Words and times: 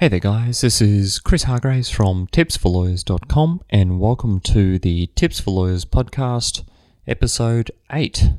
Hey 0.00 0.06
there, 0.06 0.20
guys. 0.20 0.60
This 0.60 0.80
is 0.80 1.18
Chris 1.18 1.42
Hargraves 1.42 1.90
from 1.90 2.28
tipsforlawyers.com, 2.28 3.62
and 3.68 3.98
welcome 3.98 4.38
to 4.38 4.78
the 4.78 5.08
Tips 5.16 5.40
for 5.40 5.50
Lawyers 5.50 5.84
podcast, 5.84 6.62
episode 7.08 7.72
8. 7.90 8.30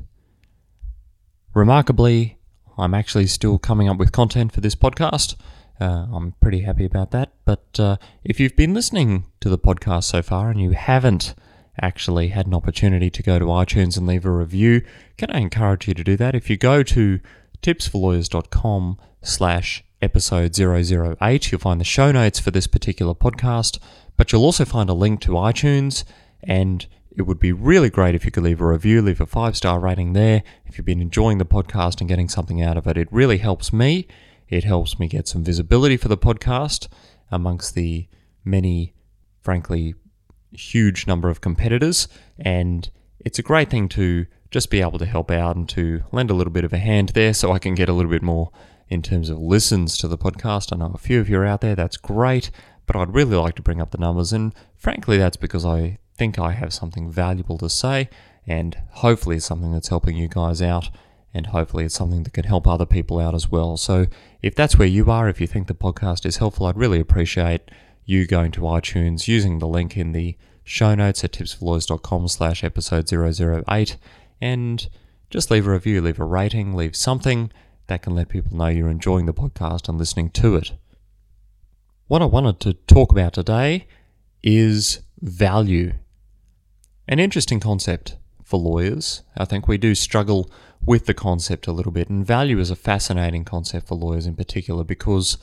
Remarkably, 1.52 2.38
I'm 2.78 2.94
actually 2.94 3.26
still 3.26 3.58
coming 3.58 3.90
up 3.90 3.98
with 3.98 4.10
content 4.10 4.52
for 4.52 4.62
this 4.62 4.74
podcast. 4.74 5.34
Uh, 5.78 6.06
I'm 6.10 6.32
pretty 6.40 6.62
happy 6.62 6.86
about 6.86 7.10
that. 7.10 7.34
But 7.44 7.78
uh, 7.78 7.98
if 8.24 8.40
you've 8.40 8.56
been 8.56 8.72
listening 8.72 9.26
to 9.40 9.50
the 9.50 9.58
podcast 9.58 10.04
so 10.04 10.22
far 10.22 10.48
and 10.48 10.62
you 10.62 10.70
haven't 10.70 11.34
actually 11.78 12.28
had 12.28 12.46
an 12.46 12.54
opportunity 12.54 13.10
to 13.10 13.22
go 13.22 13.38
to 13.38 13.44
iTunes 13.44 13.98
and 13.98 14.06
leave 14.06 14.24
a 14.24 14.30
review, 14.30 14.80
can 15.18 15.30
I 15.30 15.40
encourage 15.40 15.86
you 15.86 15.92
to 15.92 16.04
do 16.04 16.16
that? 16.16 16.34
If 16.34 16.48
you 16.48 16.56
go 16.56 16.82
to 16.84 17.20
tipsforlawyers.com 17.60 18.96
slash 19.20 19.84
episode 20.02 20.58
008. 20.58 21.52
You'll 21.52 21.60
find 21.60 21.80
the 21.80 21.84
show 21.84 22.12
notes 22.12 22.40
for 22.40 22.50
this 22.50 22.66
particular 22.66 23.14
podcast, 23.14 23.78
but 24.16 24.32
you'll 24.32 24.44
also 24.44 24.64
find 24.64 24.88
a 24.88 24.94
link 24.94 25.20
to 25.22 25.32
iTunes. 25.32 26.04
And 26.42 26.86
it 27.16 27.22
would 27.22 27.38
be 27.38 27.52
really 27.52 27.90
great 27.90 28.14
if 28.14 28.24
you 28.24 28.30
could 28.30 28.44
leave 28.44 28.60
a 28.60 28.66
review, 28.66 29.02
leave 29.02 29.20
a 29.20 29.26
five 29.26 29.56
star 29.56 29.80
rating 29.80 30.12
there. 30.12 30.42
If 30.66 30.78
you've 30.78 30.86
been 30.86 31.02
enjoying 31.02 31.38
the 31.38 31.44
podcast 31.44 32.00
and 32.00 32.08
getting 32.08 32.28
something 32.28 32.62
out 32.62 32.76
of 32.76 32.86
it, 32.86 32.96
it 32.96 33.08
really 33.10 33.38
helps 33.38 33.72
me. 33.72 34.06
It 34.48 34.64
helps 34.64 34.98
me 34.98 35.08
get 35.08 35.28
some 35.28 35.44
visibility 35.44 35.96
for 35.96 36.08
the 36.08 36.18
podcast 36.18 36.88
amongst 37.30 37.74
the 37.74 38.08
many, 38.44 38.94
frankly, 39.42 39.94
huge 40.52 41.06
number 41.06 41.28
of 41.28 41.40
competitors. 41.40 42.08
And 42.38 42.88
it's 43.20 43.38
a 43.38 43.42
great 43.42 43.70
thing 43.70 43.88
to 43.90 44.26
just 44.50 44.70
be 44.70 44.80
able 44.80 44.98
to 44.98 45.06
help 45.06 45.30
out 45.30 45.54
and 45.54 45.68
to 45.68 46.02
lend 46.10 46.30
a 46.30 46.34
little 46.34 46.52
bit 46.52 46.64
of 46.64 46.72
a 46.72 46.78
hand 46.78 47.10
there 47.10 47.32
so 47.32 47.52
I 47.52 47.58
can 47.58 47.74
get 47.74 47.88
a 47.88 47.92
little 47.92 48.10
bit 48.10 48.22
more 48.22 48.50
in 48.90 49.00
terms 49.00 49.30
of 49.30 49.38
listens 49.38 49.96
to 49.96 50.08
the 50.08 50.18
podcast. 50.18 50.72
I 50.72 50.76
know 50.76 50.92
a 50.92 50.98
few 50.98 51.20
of 51.20 51.30
you 51.30 51.38
are 51.38 51.46
out 51.46 51.60
there, 51.60 51.76
that's 51.76 51.96
great, 51.96 52.50
but 52.86 52.96
I'd 52.96 53.14
really 53.14 53.36
like 53.36 53.54
to 53.54 53.62
bring 53.62 53.80
up 53.80 53.92
the 53.92 53.98
numbers. 53.98 54.32
And 54.32 54.52
frankly, 54.76 55.16
that's 55.16 55.36
because 55.36 55.64
I 55.64 55.98
think 56.18 56.38
I 56.38 56.52
have 56.52 56.74
something 56.74 57.10
valuable 57.10 57.56
to 57.58 57.70
say, 57.70 58.10
and 58.46 58.76
hopefully, 58.90 59.36
it's 59.36 59.46
something 59.46 59.72
that's 59.72 59.88
helping 59.88 60.16
you 60.16 60.28
guys 60.28 60.60
out. 60.60 60.90
And 61.32 61.46
hopefully, 61.46 61.84
it's 61.84 61.94
something 61.94 62.24
that 62.24 62.32
can 62.32 62.44
help 62.44 62.66
other 62.66 62.86
people 62.86 63.20
out 63.20 63.34
as 63.34 63.48
well. 63.48 63.76
So, 63.76 64.06
if 64.42 64.56
that's 64.56 64.76
where 64.76 64.88
you 64.88 65.08
are, 65.10 65.28
if 65.28 65.40
you 65.40 65.46
think 65.46 65.68
the 65.68 65.74
podcast 65.74 66.26
is 66.26 66.38
helpful, 66.38 66.66
I'd 66.66 66.76
really 66.76 66.98
appreciate 66.98 67.70
you 68.04 68.26
going 68.26 68.50
to 68.52 68.62
iTunes, 68.62 69.28
using 69.28 69.60
the 69.60 69.68
link 69.68 69.96
in 69.96 70.10
the 70.10 70.36
show 70.64 70.96
notes 70.96 71.22
at 71.22 71.32
tipsforlawyers.com 71.32 72.26
slash 72.26 72.64
episode 72.64 73.08
008, 73.12 73.96
and 74.40 74.88
just 75.30 75.50
leave 75.50 75.68
a 75.68 75.70
review, 75.70 76.00
leave 76.00 76.18
a 76.18 76.24
rating, 76.24 76.74
leave 76.74 76.96
something 76.96 77.52
that 77.90 78.02
can 78.02 78.14
let 78.14 78.28
people 78.28 78.56
know 78.56 78.68
you're 78.68 78.88
enjoying 78.88 79.26
the 79.26 79.34
podcast 79.34 79.88
and 79.88 79.98
listening 79.98 80.30
to 80.30 80.54
it. 80.54 80.70
What 82.06 82.22
I 82.22 82.24
wanted 82.24 82.60
to 82.60 82.74
talk 82.74 83.10
about 83.10 83.32
today 83.32 83.88
is 84.44 85.00
value. 85.20 85.94
An 87.08 87.18
interesting 87.18 87.58
concept 87.58 88.16
for 88.44 88.60
lawyers. 88.60 89.22
I 89.36 89.44
think 89.44 89.66
we 89.66 89.76
do 89.76 89.96
struggle 89.96 90.48
with 90.80 91.06
the 91.06 91.14
concept 91.14 91.66
a 91.66 91.72
little 91.72 91.90
bit, 91.90 92.08
and 92.08 92.24
value 92.24 92.60
is 92.60 92.70
a 92.70 92.76
fascinating 92.76 93.44
concept 93.44 93.88
for 93.88 93.96
lawyers 93.96 94.24
in 94.24 94.36
particular 94.36 94.84
because 94.84 95.36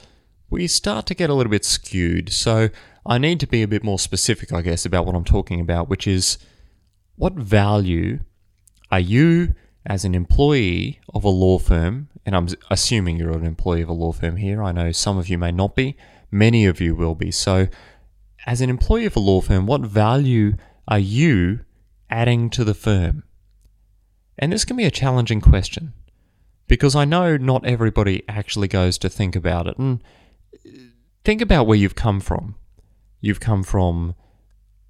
we 0.50 0.68
start 0.68 1.06
to 1.08 1.16
get 1.16 1.30
a 1.30 1.34
little 1.34 1.52
bit 1.52 1.66
skewed. 1.66 2.32
So 2.32 2.70
I 3.06 3.18
need 3.18 3.42
to 3.42 3.48
be 3.48 3.62
a 3.62 3.68
bit 3.68 3.84
more 3.84 4.00
specific, 4.00 4.54
I 4.54 4.62
guess, 4.62 4.86
about 4.86 5.06
what 5.06 5.16
I'm 5.16 5.26
talking 5.26 5.60
about, 5.60 5.90
which 5.90 6.08
is 6.08 6.38
what 7.18 7.34
value 7.34 8.20
are 8.90 9.02
you 9.02 9.54
as 9.88 10.04
an 10.06 10.14
employee 10.14 11.00
of 11.14 11.24
a 11.24 11.30
law 11.30 11.58
firm, 11.58 12.10
and 12.26 12.36
I'm 12.36 12.48
assuming 12.70 13.18
you're 13.18 13.32
an 13.32 13.46
employee 13.46 13.82
of 13.82 13.90
a 13.90 13.94
law 13.94 14.12
firm 14.12 14.36
here, 14.36 14.62
I 14.62 14.72
know 14.72 14.92
some 14.92 15.18
of 15.18 15.30
you 15.30 15.38
may 15.38 15.52
not 15.52 15.76
be, 15.76 15.96
many 16.30 16.66
of 16.66 16.82
you 16.82 16.94
will 16.94 17.16
be. 17.16 17.32
So, 17.32 17.68
as 18.46 18.62
an 18.62 18.70
employee 18.70 19.06
of 19.06 19.16
a 19.16 19.20
law 19.20 19.42
firm, 19.42 19.66
what 19.66 19.82
value 19.82 20.58
are 20.88 21.00
you 21.00 21.62
adding 22.10 22.50
to 22.52 22.64
the 22.64 22.74
firm? 22.74 23.24
And 24.38 24.52
this 24.52 24.66
can 24.66 24.78
be 24.78 24.86
a 24.86 24.92
challenging 24.92 25.42
question 25.42 25.94
because 26.68 26.96
I 26.96 27.06
know 27.06 27.38
not 27.38 27.66
everybody 27.66 28.24
actually 28.28 28.68
goes 28.68 28.98
to 29.00 29.10
think 29.10 29.36
about 29.36 29.68
it. 29.68 29.78
And 29.78 30.04
think 31.24 31.42
about 31.42 31.66
where 31.66 31.78
you've 31.78 31.96
come 31.96 32.20
from. 32.20 32.56
You've 33.22 33.40
come 33.40 33.64
from 33.64 34.16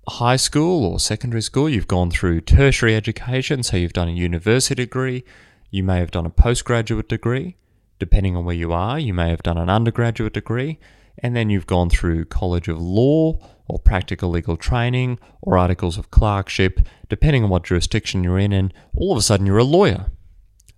high 0.07 0.35
school 0.35 0.85
or 0.85 1.00
secondary 1.00 1.41
school, 1.41 1.69
you've 1.69 1.88
gone 1.88 2.09
through 2.09 2.41
tertiary 2.41 2.95
education, 2.95 3.63
so 3.63 3.78
you've 3.78 3.94
done 3.94 4.07
a 4.07 4.12
university 4.12 4.75
degree, 4.84 5.23
you 5.69 5.84
may 5.84 6.00
have 6.00 6.12
done 6.12 6.25
a 6.25 6.29
postgraduate 6.29 7.09
degree, 7.09 7.57
depending 8.00 8.35
on 8.35 8.46
where 8.46 8.56
you 8.56 8.72
are, 8.72 8.97
you 8.97 9.13
may 9.13 9.29
have 9.29 9.44
done 9.44 9.57
an 9.57 9.69
undergraduate 9.69 10.34
degree, 10.34 10.79
and 11.19 11.35
then 11.35 11.50
you've 11.50 11.67
gone 11.67 11.90
through 11.90 12.25
College 12.25 12.67
of 12.67 12.79
Law 12.79 13.40
or 13.67 13.79
practical 13.79 14.29
legal 14.29 14.56
training 14.56 15.19
or 15.41 15.57
articles 15.57 15.97
of 15.97 16.09
clerkship, 16.09 16.79
depending 17.09 17.44
on 17.44 17.50
what 17.50 17.63
jurisdiction 17.63 18.23
you're 18.23 18.40
in, 18.40 18.53
and 18.53 18.73
all 18.96 19.12
of 19.12 19.17
a 19.17 19.22
sudden 19.22 19.46
you're 19.46 19.57
a 19.57 19.63
lawyer. 19.63 20.06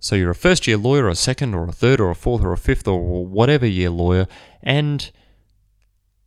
So 0.00 0.16
you're 0.16 0.30
a 0.30 0.34
first 0.34 0.66
year 0.66 0.78
lawyer, 0.78 1.08
a 1.08 1.14
second, 1.14 1.54
or 1.54 1.68
a 1.68 1.72
third, 1.72 2.00
or 2.00 2.10
a 2.10 2.14
fourth, 2.14 2.42
or 2.42 2.52
a 2.52 2.58
fifth, 2.58 2.88
or 2.88 3.26
whatever 3.26 3.66
year 3.66 3.90
lawyer, 3.90 4.26
and 4.62 5.10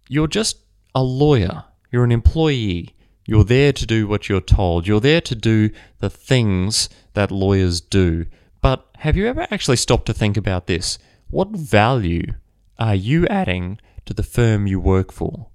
you're 0.08 0.28
just 0.28 0.60
a 0.96 1.04
lawyer. 1.04 1.66
You're 1.94 2.04
an 2.04 2.12
employee. 2.12 2.96
You're 3.28 3.44
there 3.44 3.72
to 3.72 3.86
do 3.86 4.08
what 4.08 4.28
you're 4.28 4.42
told. 4.42 4.88
You're 4.88 5.00
there 5.00 5.22
to 5.22 5.36
do 5.36 5.70
the 6.00 6.10
things 6.10 6.90
that 7.14 7.30
lawyers 7.30 7.82
do. 7.82 8.26
But 8.62 8.88
have 8.98 9.16
you 9.16 9.28
ever 9.28 9.46
actually 9.52 9.78
stopped 9.78 10.08
to 10.08 10.14
think 10.14 10.36
about 10.36 10.66
this? 10.66 10.98
What 11.30 11.50
value 11.50 12.34
are 12.80 12.96
you 12.96 13.28
adding 13.28 13.80
to 14.06 14.14
the 14.16 14.24
firm 14.24 14.66
you 14.66 14.80
work 14.80 15.12
for? 15.12 15.50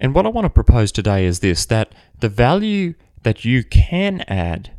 And 0.00 0.12
what 0.12 0.26
I 0.26 0.30
want 0.30 0.46
to 0.46 0.50
propose 0.50 0.90
today 0.90 1.24
is 1.24 1.38
this 1.38 1.64
that 1.66 1.94
the 2.18 2.28
value 2.28 2.94
that 3.22 3.44
you 3.44 3.62
can 3.62 4.22
add 4.22 4.72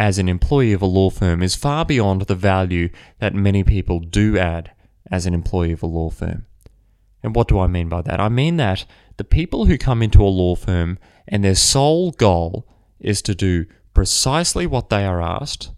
as 0.00 0.18
an 0.18 0.28
employee 0.28 0.72
of 0.72 0.82
a 0.82 0.86
law 0.86 1.10
firm 1.10 1.44
is 1.44 1.54
far 1.54 1.84
beyond 1.84 2.22
the 2.22 2.34
value 2.34 2.88
that 3.20 3.34
many 3.34 3.62
people 3.62 4.00
do 4.00 4.36
add 4.36 4.72
as 5.12 5.26
an 5.26 5.34
employee 5.34 5.72
of 5.72 5.82
a 5.84 5.86
law 5.86 6.10
firm. 6.10 6.46
And 7.22 7.34
what 7.34 7.48
do 7.48 7.58
I 7.58 7.66
mean 7.68 7.88
by 7.88 8.02
that? 8.02 8.20
I 8.20 8.28
mean 8.28 8.56
that 8.56 8.84
the 9.18 9.24
people 9.24 9.66
who 9.66 9.76
come 9.76 10.02
into 10.02 10.22
a 10.22 10.26
law 10.26 10.54
firm 10.54 10.98
and 11.26 11.44
their 11.44 11.54
sole 11.54 12.10
goal 12.12 12.66
is 12.98 13.20
to 13.22 13.34
do 13.34 13.66
precisely 13.92 14.66
what 14.66 14.88
they 14.88 15.04
are 15.04 15.20
asked 15.20 15.70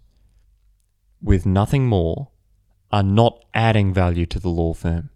with 1.21 1.45
nothing 1.45 1.87
more 1.87 2.29
are 2.91 3.03
not 3.03 3.43
adding 3.53 3.93
value 3.93 4.25
to 4.25 4.39
the 4.39 4.49
law 4.49 4.73
firm. 4.73 5.09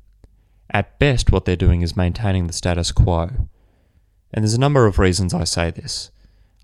At 0.70 1.00
best, 1.00 1.32
what 1.32 1.46
they're 1.46 1.56
doing 1.56 1.82
is 1.82 1.96
maintaining 1.96 2.48
the 2.48 2.54
status 2.54 2.92
quo. 2.92 3.48
And 4.34 4.44
there's 4.44 4.54
a 4.54 4.60
number 4.60 4.86
of 4.86 5.00
reasons 5.00 5.34
I 5.34 5.44
say 5.46 5.72
this. 5.72 6.12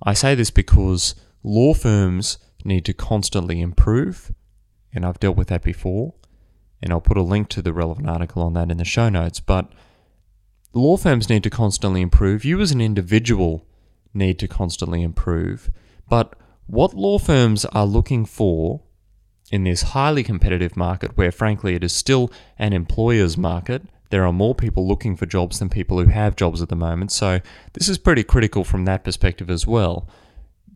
I 0.03 0.13
say 0.13 0.35
this 0.35 0.51
because 0.51 1.15
law 1.43 1.73
firms 1.73 2.37
need 2.65 2.85
to 2.85 2.93
constantly 2.93 3.61
improve, 3.61 4.31
and 4.93 5.05
I've 5.05 5.19
dealt 5.19 5.37
with 5.37 5.47
that 5.47 5.63
before 5.63 6.13
and 6.81 6.91
I'll 6.91 7.01
put 7.01 7.17
a 7.17 7.21
link 7.21 7.49
to 7.49 7.61
the 7.61 7.73
relevant 7.73 8.09
article 8.09 8.41
on 8.41 8.53
that 8.53 8.71
in 8.71 8.77
the 8.77 8.85
show 8.85 9.09
notes. 9.09 9.39
But 9.39 9.71
law 10.73 10.97
firms 10.97 11.29
need 11.29 11.43
to 11.43 11.49
constantly 11.49 12.01
improve. 12.01 12.45
You, 12.45 12.59
as 12.61 12.71
an 12.71 12.81
individual, 12.81 13.65
need 14.13 14.39
to 14.39 14.47
constantly 14.47 15.03
improve. 15.03 15.69
But 16.09 16.35
what 16.67 16.93
law 16.93 17.17
firms 17.17 17.65
are 17.65 17.85
looking 17.85 18.25
for 18.25 18.81
in 19.51 19.63
this 19.63 19.81
highly 19.81 20.23
competitive 20.23 20.77
market, 20.77 21.17
where 21.17 21.31
frankly 21.31 21.75
it 21.75 21.83
is 21.83 21.93
still 21.93 22.31
an 22.57 22.73
employer's 22.73 23.37
market, 23.37 23.83
there 24.09 24.25
are 24.25 24.33
more 24.33 24.55
people 24.55 24.87
looking 24.87 25.15
for 25.15 25.25
jobs 25.25 25.59
than 25.59 25.69
people 25.69 25.99
who 25.99 26.09
have 26.09 26.35
jobs 26.35 26.61
at 26.61 26.69
the 26.69 26.75
moment. 26.75 27.11
So 27.11 27.39
this 27.73 27.89
is 27.89 27.97
pretty 27.97 28.23
critical 28.23 28.63
from 28.63 28.85
that 28.85 29.03
perspective 29.03 29.49
as 29.49 29.67
well, 29.67 30.07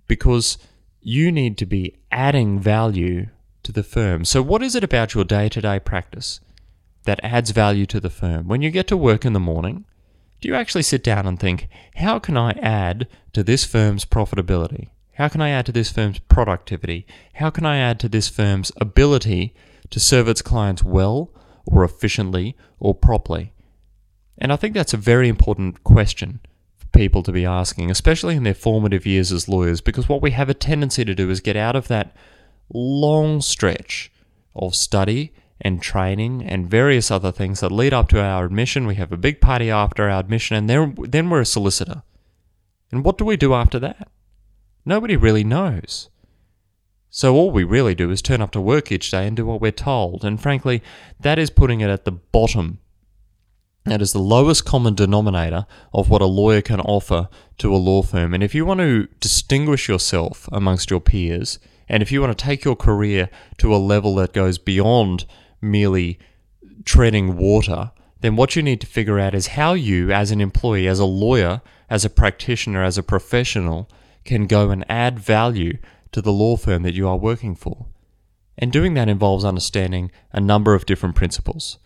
because 0.08 0.58
you 1.02 1.32
need 1.32 1.58
to 1.60 1.66
be 1.66 1.96
adding 2.12 2.60
value 2.60 3.28
to 3.64 3.72
the 3.72 3.84
firm. 3.84 4.26
So, 4.26 4.42
what 4.42 4.64
is 4.64 4.76
it 4.76 4.84
about 4.84 5.14
your 5.14 5.24
day 5.24 5.50
to 5.50 5.62
day 5.62 5.80
practice 5.80 6.40
that 7.06 7.20
adds 7.24 7.52
value 7.52 7.86
to 7.88 8.00
the 8.00 8.10
firm? 8.10 8.48
When 8.48 8.62
you 8.62 8.70
get 8.70 8.88
to 8.88 8.98
work 8.98 9.26
in 9.26 9.34
the 9.34 9.40
morning, 9.40 9.86
do 10.42 10.50
you 10.50 10.56
actually 10.56 10.84
sit 10.84 11.04
down 11.04 11.26
and 11.26 11.40
think, 11.40 11.68
how 11.96 12.20
can 12.20 12.38
I 12.38 12.52
add 12.52 13.08
to 13.34 13.44
this 13.44 13.64
firm's 13.66 14.06
profitability? 14.06 14.90
How 15.14 15.30
can 15.30 15.42
I 15.42 15.50
add 15.50 15.66
to 15.68 15.72
this 15.72 15.92
firm's 15.92 16.20
productivity? 16.20 17.08
How 17.36 17.50
can 17.50 17.66
I 17.66 17.78
add 17.78 18.00
to 18.02 18.10
this 18.10 18.28
firm's 18.28 18.72
ability 18.82 19.54
to 19.90 20.00
serve 20.00 20.28
its 20.28 20.42
clients 20.42 20.84
well 20.84 21.32
or 21.66 21.84
efficiently 21.84 22.58
or 22.80 22.94
properly? 22.94 23.54
And 24.38 24.52
I 24.52 24.58
think 24.58 24.74
that's 24.74 24.94
a 24.94 24.98
very 24.98 25.30
important 25.30 25.84
question 25.84 26.42
for 26.76 26.88
people 26.88 27.24
to 27.24 27.32
be 27.32 27.46
asking, 27.46 27.90
especially 27.90 28.36
in 28.36 28.44
their 28.44 28.54
formative 28.54 29.06
years 29.06 29.32
as 29.32 29.48
lawyers, 29.48 29.80
because 29.80 30.10
what 30.10 30.22
we 30.22 30.32
have 30.32 30.50
a 30.50 30.54
tendency 30.54 31.06
to 31.06 31.16
do 31.16 31.30
is 31.30 31.40
get 31.40 31.56
out 31.56 31.78
of 31.78 31.88
that 31.88 32.16
long 32.74 33.42
stretch 33.42 34.12
of 34.54 34.76
study 34.76 35.32
and 35.62 35.82
training 35.82 36.44
and 36.44 36.70
various 36.70 37.10
other 37.10 37.32
things 37.32 37.62
that 37.62 37.72
lead 37.72 37.94
up 37.94 38.10
to 38.10 38.22
our 38.22 38.46
admission. 38.46 38.88
We 38.88 38.96
have 38.96 39.12
a 39.12 39.18
big 39.18 39.40
party 39.40 39.72
after 39.72 40.10
our 40.10 40.20
admission, 40.20 40.58
and 40.58 40.70
then, 40.70 40.96
then 41.00 41.30
we're 41.30 41.42
a 41.42 41.46
solicitor. 41.46 42.04
And 42.92 43.04
what 43.04 43.18
do 43.18 43.26
we 43.26 43.38
do 43.38 43.54
after 43.54 43.80
that? 43.80 44.10
Nobody 44.86 45.16
really 45.16 45.44
knows. 45.44 46.10
So 47.10 47.34
all 47.34 47.52
we 47.52 47.64
really 47.64 47.96
do 47.96 48.12
is 48.12 48.22
turn 48.22 48.42
up 48.42 48.52
to 48.52 48.62
work 48.62 48.92
each 48.92 49.10
day 49.10 49.26
and 49.26 49.38
do 49.38 49.46
what 49.46 49.62
we're 49.62 49.72
told. 49.72 50.26
And 50.26 50.42
frankly, 50.42 50.84
that 51.20 51.40
is 51.40 51.50
putting 51.50 51.80
it 51.80 51.90
at 51.90 52.04
the 52.04 52.12
bottom 52.12 52.80
That 53.86 54.02
is 54.02 54.14
the 54.14 54.20
lowest 54.20 54.66
common 54.66 54.96
denominator 54.96 55.68
of 55.94 56.10
what 56.10 56.22
a 56.22 56.26
lawyer 56.26 56.62
can 56.62 56.82
offer 56.82 57.30
to 57.60 57.74
a 57.74 57.78
law 57.78 58.02
firm. 58.02 58.34
And 58.34 58.44
if 58.44 58.56
you 58.56 58.66
want 58.66 58.80
to 58.80 59.08
distinguish 59.20 59.88
yourself 59.88 60.50
amongst 60.52 60.90
your 60.90 61.00
peers, 61.00 61.60
and 61.88 62.02
if 62.02 62.12
you 62.12 62.20
want 62.20 62.36
to 62.36 62.44
take 62.44 62.64
your 62.64 62.76
career 62.76 63.30
to 63.60 63.76
a 63.76 63.78
level 63.78 64.16
that 64.16 64.34
goes 64.34 64.58
beyond 64.58 65.26
merely 65.62 66.20
treading 66.84 67.38
water, 67.38 67.92
then 68.22 68.36
what 68.36 68.56
you 68.56 68.64
need 68.64 68.82
to 68.82 68.88
figure 68.88 69.20
out 69.20 69.36
is 69.36 69.48
how 69.48 69.74
you, 69.74 70.12
as 70.12 70.32
an 70.32 70.42
employee, 70.42 70.88
as 70.88 71.00
a 71.00 71.06
lawyer, 71.06 71.62
as 71.90 72.06
a 72.06 72.10
practitioner, 72.10 72.84
as 72.84 72.98
a 72.98 73.04
professional, 73.04 73.90
can 74.24 74.48
go 74.48 74.72
and 74.72 74.86
add 74.90 75.20
value 75.20 75.78
to 76.12 76.22
the 76.22 76.32
law 76.32 76.56
firm 76.56 76.84
that 76.84 76.94
you 76.94 77.08
are 77.08 77.18
working 77.18 77.56
for. 77.56 77.86
And 78.58 78.72
doing 78.72 78.94
that 78.94 79.10
involves 79.10 79.46
understanding 79.46 80.12
a 80.32 80.40
number 80.40 80.74
of 80.74 80.86
different 80.86 81.16
principles. 81.16 81.78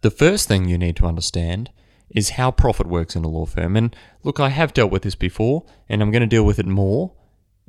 The 0.00 0.10
first 0.10 0.48
thing 0.48 0.66
you 0.66 0.78
need 0.78 0.96
to 0.96 1.06
understand 1.06 1.70
is 2.10 2.30
how 2.30 2.50
profit 2.50 2.86
works 2.86 3.14
in 3.14 3.24
a 3.24 3.28
law 3.28 3.46
firm. 3.46 3.76
And 3.76 3.94
look, 4.22 4.40
I 4.40 4.48
have 4.48 4.72
dealt 4.72 4.90
with 4.90 5.02
this 5.02 5.14
before, 5.14 5.64
and 5.88 6.00
I'm 6.00 6.10
going 6.10 6.22
to 6.22 6.26
deal 6.26 6.44
with 6.44 6.58
it 6.58 6.66
more. 6.66 7.12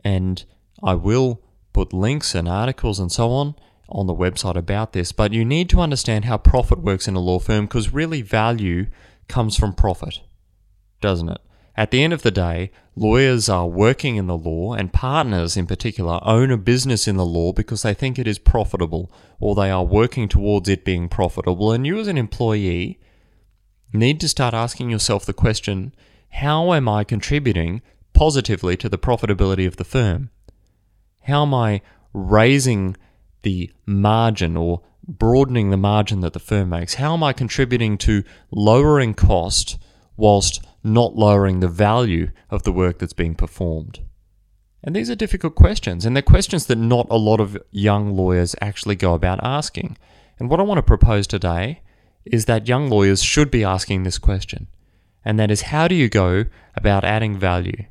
And 0.04 0.44
I 0.82 0.94
will 0.94 1.42
put 1.74 1.94
links 1.94 2.34
and 2.34 2.48
articles 2.48 3.00
and 3.00 3.12
so 3.12 3.30
on 3.32 3.56
on 3.90 4.08
the 4.08 4.16
website 4.16 4.56
about 4.56 4.94
this. 4.94 5.12
But 5.12 5.34
you 5.34 5.46
need 5.46 5.70
to 5.70 5.80
understand 5.80 6.26
how 6.26 6.38
profit 6.38 6.80
works 6.80 7.08
in 7.08 7.16
a 7.16 7.20
law 7.20 7.40
firm 7.40 7.66
because 7.66 7.94
really 7.94 8.22
value 8.22 8.88
comes 9.28 9.58
from 9.58 9.74
profit, 9.74 10.22
doesn't 11.02 11.30
it? 11.30 11.40
At 11.76 11.92
the 11.92 12.04
end 12.04 12.12
of 12.12 12.24
the 12.24 12.32
day, 12.32 12.72
lawyers 12.96 13.48
are 13.48 13.68
working 13.68 14.16
in 14.16 14.26
the 14.26 14.36
law, 14.36 14.74
and 14.74 14.92
partners 14.92 15.56
in 15.56 15.68
particular 15.68 16.20
own 16.24 16.50
a 16.50 16.58
business 16.58 17.08
in 17.08 17.18
the 17.18 17.26
law 17.26 17.54
because 17.54 17.84
they 17.84 17.94
think 17.94 18.18
it 18.18 18.26
is 18.26 18.40
profitable 18.40 19.12
or 19.40 19.54
they 19.54 19.70
are 19.70 19.84
working 19.84 20.28
towards 20.28 20.68
it 20.68 20.84
being 20.84 21.08
profitable. 21.08 21.72
And 21.72 21.86
you, 21.86 22.00
as 22.00 22.08
an 22.08 22.18
employee, 22.18 23.00
need 23.94 24.20
to 24.22 24.28
start 24.28 24.56
asking 24.56 24.90
yourself 24.90 25.24
the 25.26 25.34
question 25.34 25.94
how 26.30 26.74
am 26.74 26.90
I 26.90 27.04
contributing 27.04 27.82
positively 28.14 28.76
to 28.78 28.90
the 28.90 28.98
profitability 28.98 29.68
of 29.68 29.78
the 29.78 29.84
firm? 29.84 30.30
How 31.24 31.44
am 31.44 31.54
I 31.54 31.82
raising 32.14 32.98
the 33.42 33.72
margin 33.86 34.58
or 34.58 34.82
broadening 35.08 35.70
the 35.70 35.78
margin 35.78 36.22
that 36.22 36.34
the 36.34 36.40
firm 36.40 36.70
makes? 36.70 36.96
How 36.96 37.14
am 37.14 37.24
I 37.24 37.34
contributing 37.34 37.98
to 38.00 38.24
lowering 38.52 39.14
cost 39.14 39.78
whilst 40.16 40.64
not 40.84 41.16
lowering 41.16 41.60
the 41.60 41.68
value 41.68 42.32
of 42.50 42.64
the 42.64 42.72
work 42.72 43.00
that's 43.00 43.14
being 43.14 43.36
performed? 43.36 44.00
And 44.84 44.96
these 44.96 45.10
are 45.10 45.16
difficult 45.16 45.56
questions, 45.56 46.06
and 46.06 46.16
they're 46.16 46.22
questions 46.22 46.68
that 46.68 46.78
not 46.78 47.08
a 47.10 47.18
lot 47.18 47.40
of 47.40 47.58
young 47.72 48.16
lawyers 48.16 48.56
actually 48.62 48.96
go 48.96 49.14
about 49.14 49.40
asking. 49.44 49.98
And 50.40 50.50
what 50.50 50.60
I 50.60 50.64
want 50.64 50.78
to 50.78 50.84
propose 50.84 51.28
today 51.28 51.82
is 52.26 52.46
that 52.46 52.68
young 52.68 52.90
lawyers 52.90 53.24
should 53.24 53.50
be 53.50 53.64
asking 53.64 54.04
this 54.04 54.18
question, 54.18 54.68
and 55.26 55.40
that 55.40 55.52
is 55.52 55.64
how 55.64 55.88
do 55.88 55.96
you 55.96 56.10
go 56.10 56.46
about 56.76 57.04
adding 57.04 57.38
value? 57.38 57.86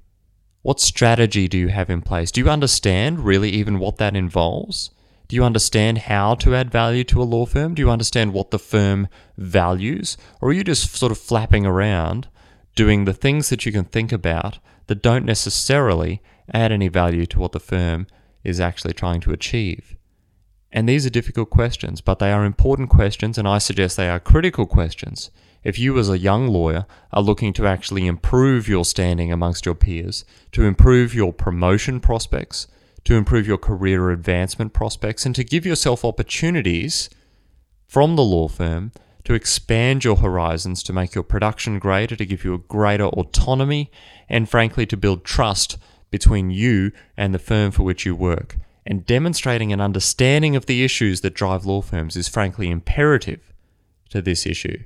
What 0.62 0.80
strategy 0.80 1.48
do 1.48 1.58
you 1.58 1.68
have 1.68 1.90
in 1.90 2.02
place? 2.02 2.30
Do 2.30 2.40
you 2.40 2.48
understand 2.48 3.24
really 3.24 3.50
even 3.50 3.78
what 3.78 3.98
that 3.98 4.16
involves? 4.16 4.90
Do 5.28 5.34
you 5.34 5.44
understand 5.44 5.98
how 5.98 6.36
to 6.36 6.54
add 6.54 6.70
value 6.70 7.02
to 7.04 7.20
a 7.20 7.24
law 7.24 7.46
firm? 7.46 7.74
Do 7.74 7.82
you 7.82 7.90
understand 7.90 8.32
what 8.32 8.50
the 8.50 8.58
firm 8.58 9.08
values? 9.36 10.16
Or 10.40 10.50
are 10.50 10.52
you 10.52 10.62
just 10.62 10.94
sort 10.94 11.10
of 11.10 11.18
flapping 11.18 11.66
around 11.66 12.28
doing 12.76 13.04
the 13.04 13.14
things 13.14 13.48
that 13.48 13.66
you 13.66 13.72
can 13.72 13.84
think 13.84 14.12
about 14.12 14.58
that 14.86 15.02
don't 15.02 15.24
necessarily 15.24 16.22
add 16.52 16.70
any 16.70 16.88
value 16.88 17.26
to 17.26 17.40
what 17.40 17.52
the 17.52 17.60
firm 17.60 18.06
is 18.44 18.60
actually 18.60 18.94
trying 18.94 19.20
to 19.22 19.32
achieve? 19.32 19.96
And 20.70 20.88
these 20.88 21.06
are 21.06 21.10
difficult 21.10 21.50
questions, 21.50 22.00
but 22.00 22.18
they 22.18 22.30
are 22.30 22.44
important 22.44 22.90
questions, 22.90 23.38
and 23.38 23.48
I 23.48 23.58
suggest 23.58 23.96
they 23.96 24.10
are 24.10 24.20
critical 24.20 24.66
questions. 24.66 25.30
If 25.64 25.78
you, 25.78 25.98
as 25.98 26.08
a 26.08 26.18
young 26.18 26.48
lawyer, 26.48 26.86
are 27.12 27.22
looking 27.22 27.52
to 27.54 27.66
actually 27.66 28.06
improve 28.06 28.68
your 28.68 28.84
standing 28.84 29.32
amongst 29.32 29.66
your 29.66 29.74
peers, 29.74 30.24
to 30.52 30.62
improve 30.62 31.14
your 31.14 31.32
promotion 31.32 31.98
prospects, 31.98 32.68
to 33.06 33.14
improve 33.14 33.46
your 33.46 33.56
career 33.56 34.10
advancement 34.10 34.72
prospects 34.72 35.24
and 35.24 35.34
to 35.34 35.44
give 35.44 35.64
yourself 35.64 36.04
opportunities 36.04 37.08
from 37.86 38.16
the 38.16 38.24
law 38.24 38.48
firm 38.48 38.90
to 39.22 39.34
expand 39.34 40.04
your 40.04 40.16
horizons, 40.16 40.82
to 40.84 40.92
make 40.92 41.14
your 41.14 41.24
production 41.24 41.78
greater, 41.78 42.14
to 42.14 42.26
give 42.26 42.44
you 42.44 42.54
a 42.54 42.58
greater 42.58 43.06
autonomy, 43.06 43.90
and 44.28 44.48
frankly, 44.48 44.86
to 44.86 44.96
build 44.96 45.24
trust 45.24 45.78
between 46.10 46.50
you 46.50 46.92
and 47.16 47.32
the 47.32 47.38
firm 47.38 47.70
for 47.72 47.84
which 47.84 48.04
you 48.04 48.14
work. 48.14 48.56
And 48.84 49.06
demonstrating 49.06 49.72
an 49.72 49.80
understanding 49.80 50.54
of 50.54 50.66
the 50.66 50.84
issues 50.84 51.20
that 51.22 51.34
drive 51.34 51.64
law 51.64 51.82
firms 51.82 52.16
is 52.16 52.28
frankly 52.28 52.70
imperative 52.70 53.52
to 54.10 54.22
this 54.22 54.46
issue. 54.46 54.82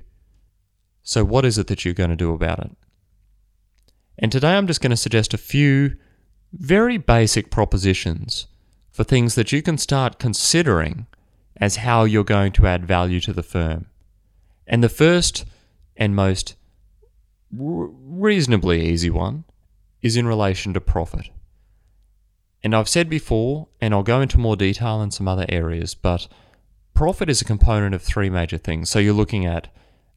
So, 1.03 1.23
what 1.23 1.45
is 1.45 1.59
it 1.59 1.67
that 1.67 1.85
you're 1.85 1.93
going 1.93 2.11
to 2.11 2.17
do 2.17 2.33
about 2.33 2.61
it? 2.61 2.71
And 4.19 4.33
today 4.33 4.57
I'm 4.57 4.67
just 4.67 4.81
going 4.81 4.91
to 4.91 4.97
suggest 4.97 5.35
a 5.35 5.39
few 5.39 5.97
very 6.53 6.99
basic 6.99 7.51
propositions 7.51 8.47
for 8.91 9.05
things 9.05 9.35
that 9.35 9.53
you 9.53 9.63
can 9.63 9.79
start 9.79 10.19
considering 10.19 11.07
as 11.57 11.77
how 11.77 12.05
you're 12.05 12.25
going 12.25 12.53
to 12.53 12.67
add 12.67 12.87
value 12.87 13.21
to 13.21 13.33
the 13.33 13.43
firm. 13.43 13.87
And 14.67 14.83
the 14.83 14.89
first 14.89 15.45
and 15.97 16.15
most 16.17 16.57
reasonably 17.53 18.87
easy 18.87 19.11
one 19.11 19.45
is 20.03 20.17
in 20.17 20.27
relation 20.27 20.73
to 20.75 20.81
profit. 20.81 21.29
And 22.63 22.75
I've 22.75 22.89
said 22.89 23.09
before, 23.09 23.69
and 23.81 23.95
I'll 23.95 24.03
go 24.03 24.21
into 24.21 24.39
more 24.39 24.57
detail 24.57 25.03
in 25.03 25.11
some 25.11 25.29
other 25.29 25.47
areas, 25.49 25.95
but 25.95 26.29
profit 26.95 27.31
is 27.31 27.41
a 27.41 27.47
component 27.47 27.95
of 27.95 28.03
three 28.03 28.31
major 28.31 28.59
things. 28.59 28.91
So 28.91 28.99
you're 28.99 29.15
looking 29.15 29.47
at 29.47 29.69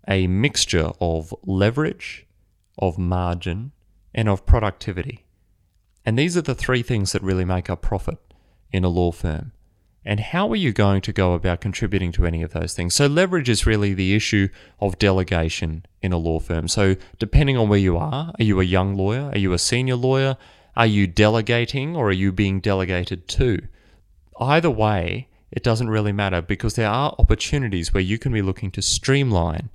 a 0.08 0.28
mixture 0.28 0.92
of 1.00 1.34
leverage, 1.44 2.26
of 2.78 2.98
margin, 2.98 3.72
and 4.14 4.28
of 4.28 4.46
productivity. 4.46 5.26
And 6.06 6.18
these 6.18 6.36
are 6.36 6.42
the 6.42 6.56
three 6.56 6.84
things 6.84 7.12
that 7.14 7.22
really 7.22 7.46
make 7.46 7.70
up 7.70 7.82
profit 7.82 8.20
in 8.72 8.84
a 8.84 8.90
law 8.90 9.12
firm. 9.12 9.52
And 10.06 10.20
how 10.20 10.50
are 10.52 10.58
you 10.58 10.74
going 10.74 11.02
to 11.02 11.14
go 11.14 11.34
about 11.34 11.62
contributing 11.62 12.12
to 12.14 12.26
any 12.26 12.42
of 12.42 12.52
those 12.52 12.74
things? 12.74 12.94
So, 12.94 13.08
leverage 13.08 13.48
is 13.48 13.66
really 13.66 13.94
the 13.94 14.14
issue 14.14 14.50
of 14.82 15.00
delegation 15.00 15.86
in 16.02 16.12
a 16.12 16.18
law 16.18 16.40
firm. 16.40 16.68
So, 16.68 16.98
depending 17.20 17.58
on 17.58 17.70
where 17.70 17.80
you 17.80 17.96
are, 17.96 18.34
are 18.38 18.44
you 18.44 18.60
a 18.60 18.66
young 18.66 18.96
lawyer? 18.96 19.30
Are 19.32 19.38
you 19.38 19.54
a 19.54 19.58
senior 19.58 19.96
lawyer? 19.96 20.36
Are 20.76 20.88
you 20.88 21.08
delegating 21.08 21.96
or 21.96 22.10
are 22.10 22.12
you 22.12 22.34
being 22.34 22.60
delegated 22.60 23.30
to? 23.30 23.60
Either 24.40 24.70
way, 24.70 25.30
it 25.52 25.64
doesn't 25.64 25.90
really 25.90 26.12
matter 26.12 26.42
because 26.42 26.76
there 26.76 26.90
are 26.90 27.16
opportunities 27.18 27.94
where 27.94 28.02
you 28.02 28.18
can 28.18 28.34
be 28.34 28.42
looking 28.42 28.72
to 28.72 28.82
streamline 28.82 29.70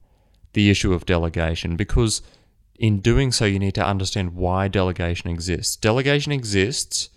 the 0.52 0.68
issue 0.70 0.92
of 0.92 1.06
delegation 1.06 1.76
because 1.76 2.20
in 2.78 3.00
doing 3.00 3.32
so, 3.32 3.44
you 3.44 3.58
need 3.58 3.74
to 3.74 3.84
understand 3.84 4.34
why 4.34 4.68
delegation 4.68 5.28
exists. 5.28 5.74
Delegation 5.76 6.30
exists 6.32 7.10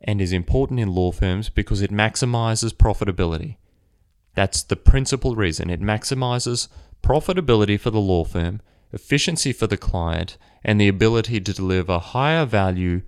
and 0.00 0.20
is 0.20 0.32
important 0.32 0.80
in 0.80 0.94
law 0.94 1.10
firms 1.10 1.48
because 1.50 1.82
it 1.82 1.90
maximizes 1.90 2.72
profitability. 2.72 3.56
That's 4.34 4.62
the 4.62 4.76
principal 4.76 5.34
reason. 5.34 5.68
It 5.68 5.82
maximizes 5.82 6.68
profitability 7.02 7.78
for 7.78 7.90
the 7.90 8.00
law 8.00 8.24
firm, 8.24 8.60
efficiency 8.92 9.52
for 9.52 9.66
the 9.66 9.76
client, 9.76 10.38
and 10.62 10.80
the 10.80 10.88
ability 10.88 11.40
to 11.40 11.52
deliver 11.52 11.98
higher 11.98 12.44
value 12.44 13.02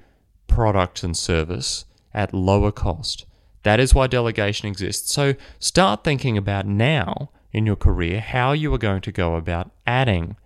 product 0.48 1.02
and 1.02 1.16
service 1.16 1.84
at 2.12 2.34
lower 2.34 2.72
cost. 2.72 3.26
That 3.62 3.78
is 3.78 3.94
why 3.94 4.08
delegation 4.08 4.66
exists. 4.66 5.14
So 5.14 5.34
start 5.60 6.02
thinking 6.02 6.36
about 6.36 6.66
now 6.66 7.30
in 7.52 7.64
your 7.64 7.76
career 7.76 8.20
how 8.20 8.52
you 8.52 8.74
are 8.74 8.78
going 8.78 9.02
to 9.02 9.12
go 9.12 9.36
about 9.36 9.70
adding 9.86 10.36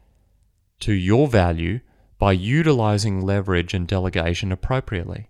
to 0.80 0.92
your 0.92 1.28
value 1.28 1.80
by 2.18 2.32
utilizing 2.32 3.20
leverage 3.20 3.74
and 3.74 3.86
delegation 3.86 4.52
appropriately. 4.52 5.28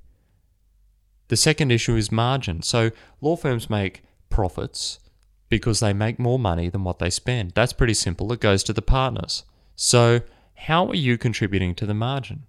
The 1.28 1.36
second 1.36 1.72
issue 1.72 1.96
is 1.96 2.12
margin. 2.12 2.62
So, 2.62 2.90
law 3.20 3.36
firms 3.36 3.68
make 3.68 4.04
profits 4.30 5.00
because 5.48 5.80
they 5.80 5.92
make 5.92 6.18
more 6.18 6.38
money 6.38 6.68
than 6.68 6.84
what 6.84 6.98
they 6.98 7.10
spend. 7.10 7.52
That's 7.52 7.72
pretty 7.72 7.94
simple. 7.94 8.32
It 8.32 8.40
goes 8.40 8.62
to 8.64 8.72
the 8.72 8.82
partners. 8.82 9.44
So, 9.74 10.20
how 10.54 10.86
are 10.88 10.94
you 10.94 11.18
contributing 11.18 11.74
to 11.76 11.86
the 11.86 11.94
margin? 11.94 12.44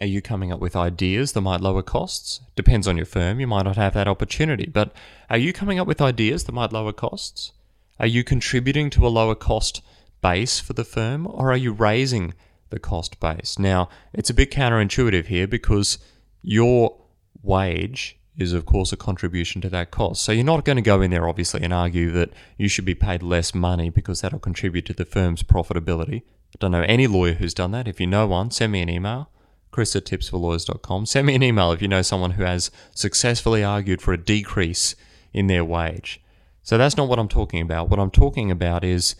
Are 0.00 0.06
you 0.06 0.22
coming 0.22 0.52
up 0.52 0.60
with 0.60 0.76
ideas 0.76 1.32
that 1.32 1.40
might 1.40 1.60
lower 1.60 1.82
costs? 1.82 2.40
Depends 2.54 2.86
on 2.86 2.96
your 2.96 3.06
firm. 3.06 3.40
You 3.40 3.48
might 3.48 3.64
not 3.64 3.76
have 3.76 3.94
that 3.94 4.06
opportunity, 4.06 4.66
but 4.66 4.92
are 5.28 5.38
you 5.38 5.52
coming 5.52 5.80
up 5.80 5.86
with 5.86 6.00
ideas 6.00 6.44
that 6.44 6.52
might 6.52 6.72
lower 6.72 6.92
costs? 6.92 7.52
Are 7.98 8.06
you 8.06 8.22
contributing 8.22 8.88
to 8.90 9.06
a 9.06 9.08
lower 9.08 9.34
cost 9.34 9.82
base 10.20 10.60
for 10.60 10.72
the 10.72 10.84
firm 10.84 11.26
or 11.26 11.50
are 11.50 11.56
you 11.56 11.72
raising 11.72 12.34
the 12.70 12.78
cost 12.78 13.20
base? 13.20 13.58
Now, 13.58 13.88
it's 14.12 14.30
a 14.30 14.34
bit 14.34 14.50
counterintuitive 14.50 15.26
here 15.26 15.46
because 15.46 15.98
your 16.42 16.96
wage 17.42 18.18
is, 18.36 18.52
of 18.52 18.64
course, 18.64 18.92
a 18.92 18.96
contribution 18.96 19.60
to 19.60 19.68
that 19.68 19.90
cost. 19.90 20.24
So 20.24 20.32
you're 20.32 20.44
not 20.44 20.64
going 20.64 20.76
to 20.76 20.82
go 20.82 21.02
in 21.02 21.10
there, 21.10 21.28
obviously, 21.28 21.62
and 21.62 21.72
argue 21.72 22.10
that 22.12 22.30
you 22.56 22.68
should 22.68 22.84
be 22.84 22.94
paid 22.94 23.22
less 23.22 23.54
money 23.54 23.90
because 23.90 24.20
that'll 24.20 24.38
contribute 24.38 24.86
to 24.86 24.94
the 24.94 25.04
firm's 25.04 25.42
profitability. 25.42 26.22
I 26.22 26.56
don't 26.58 26.72
know 26.72 26.82
any 26.82 27.06
lawyer 27.06 27.34
who's 27.34 27.54
done 27.54 27.72
that. 27.72 27.86
If 27.86 28.00
you 28.00 28.06
know 28.06 28.26
one, 28.26 28.50
send 28.50 28.72
me 28.72 28.80
an 28.80 28.88
email, 28.88 29.30
chris 29.70 29.94
at 29.94 30.04
tipsforlawyers.com. 30.04 31.06
Send 31.06 31.26
me 31.26 31.34
an 31.34 31.42
email 31.42 31.72
if 31.72 31.82
you 31.82 31.88
know 31.88 32.02
someone 32.02 32.32
who 32.32 32.44
has 32.44 32.70
successfully 32.94 33.62
argued 33.62 34.00
for 34.00 34.12
a 34.12 34.18
decrease 34.18 34.96
in 35.32 35.46
their 35.46 35.64
wage. 35.64 36.20
So 36.62 36.78
that's 36.78 36.96
not 36.96 37.08
what 37.08 37.18
I'm 37.18 37.28
talking 37.28 37.60
about. 37.60 37.88
What 37.88 38.00
I'm 38.00 38.10
talking 38.10 38.50
about 38.50 38.84
is 38.84 39.16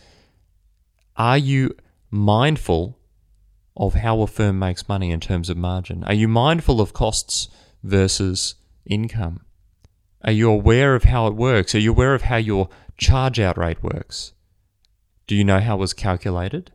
Are 1.17 1.37
you 1.37 1.75
mindful 2.09 2.97
of 3.75 3.95
how 3.95 4.21
a 4.21 4.27
firm 4.27 4.59
makes 4.59 4.87
money 4.87 5.11
in 5.11 5.19
terms 5.19 5.49
of 5.49 5.57
margin? 5.57 6.03
Are 6.03 6.13
you 6.13 6.27
mindful 6.27 6.81
of 6.81 6.93
costs 6.93 7.47
versus 7.83 8.55
income? 8.85 9.41
Are 10.23 10.31
you 10.31 10.49
aware 10.49 10.95
of 10.95 11.05
how 11.05 11.27
it 11.27 11.35
works? 11.35 11.73
Are 11.73 11.79
you 11.79 11.91
aware 11.91 12.13
of 12.13 12.23
how 12.23 12.37
your 12.37 12.69
charge 12.97 13.39
out 13.39 13.57
rate 13.57 13.81
works? 13.81 14.33
Do 15.27 15.35
you 15.35 15.43
know 15.43 15.59
how 15.59 15.75
it 15.75 15.79
was 15.79 15.93
calculated? 15.93 16.71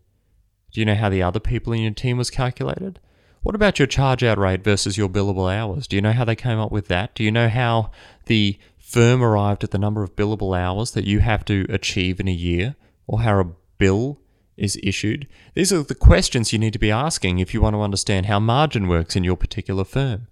Do 0.72 0.80
you 0.80 0.84
know 0.86 0.94
how 0.94 1.08
the 1.08 1.22
other 1.22 1.40
people 1.40 1.72
in 1.72 1.82
your 1.82 1.92
team 1.92 2.18
was 2.18 2.30
calculated? 2.30 2.98
What 3.42 3.54
about 3.54 3.78
your 3.78 3.86
charge 3.86 4.24
out 4.24 4.38
rate 4.38 4.64
versus 4.64 4.98
your 4.98 5.08
billable 5.08 5.54
hours? 5.54 5.86
Do 5.86 5.94
you 5.94 6.02
know 6.02 6.12
how 6.12 6.24
they 6.24 6.34
came 6.34 6.58
up 6.58 6.72
with 6.72 6.88
that? 6.88 7.14
Do 7.14 7.22
you 7.22 7.30
know 7.30 7.48
how 7.48 7.92
the 8.24 8.58
firm 8.76 9.22
arrived 9.22 9.62
at 9.62 9.70
the 9.70 9.78
number 9.78 10.02
of 10.02 10.16
billable 10.16 10.58
hours 10.58 10.90
that 10.92 11.04
you 11.04 11.20
have 11.20 11.44
to 11.44 11.66
achieve 11.68 12.18
in 12.18 12.26
a 12.26 12.32
year 12.32 12.74
or 13.06 13.20
how 13.20 13.38
a 13.40 13.46
bill 13.78 14.18
is 14.56 14.78
issued? 14.82 15.26
These 15.54 15.72
are 15.72 15.82
the 15.82 15.94
questions 15.94 16.52
you 16.52 16.58
need 16.58 16.72
to 16.72 16.78
be 16.78 16.90
asking 16.90 17.38
if 17.38 17.52
you 17.52 17.60
want 17.60 17.74
to 17.74 17.82
understand 17.82 18.26
how 18.26 18.40
margin 18.40 18.88
works 18.88 19.16
in 19.16 19.24
your 19.24 19.36
particular 19.36 19.84
firm. 19.84 20.28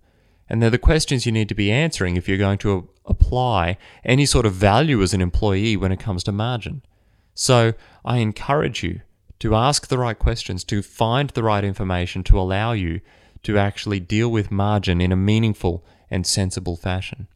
And 0.48 0.62
they're 0.62 0.70
the 0.70 0.78
questions 0.78 1.24
you 1.24 1.32
need 1.32 1.48
to 1.48 1.54
be 1.54 1.70
answering 1.70 2.16
if 2.16 2.28
you're 2.28 2.38
going 2.38 2.58
to 2.58 2.88
apply 3.06 3.78
any 4.04 4.26
sort 4.26 4.46
of 4.46 4.52
value 4.52 5.02
as 5.02 5.14
an 5.14 5.20
employee 5.20 5.76
when 5.76 5.92
it 5.92 6.00
comes 6.00 6.24
to 6.24 6.32
margin. 6.32 6.82
So 7.34 7.74
I 8.04 8.18
encourage 8.18 8.82
you 8.82 9.00
to 9.40 9.54
ask 9.54 9.88
the 9.88 9.98
right 9.98 10.18
questions, 10.18 10.64
to 10.64 10.82
find 10.82 11.30
the 11.30 11.42
right 11.42 11.64
information 11.64 12.22
to 12.24 12.38
allow 12.38 12.72
you 12.72 13.00
to 13.42 13.58
actually 13.58 14.00
deal 14.00 14.30
with 14.30 14.50
margin 14.50 15.00
in 15.00 15.12
a 15.12 15.16
meaningful 15.16 15.84
and 16.10 16.26
sensible 16.26 16.76
fashion. 16.76 17.28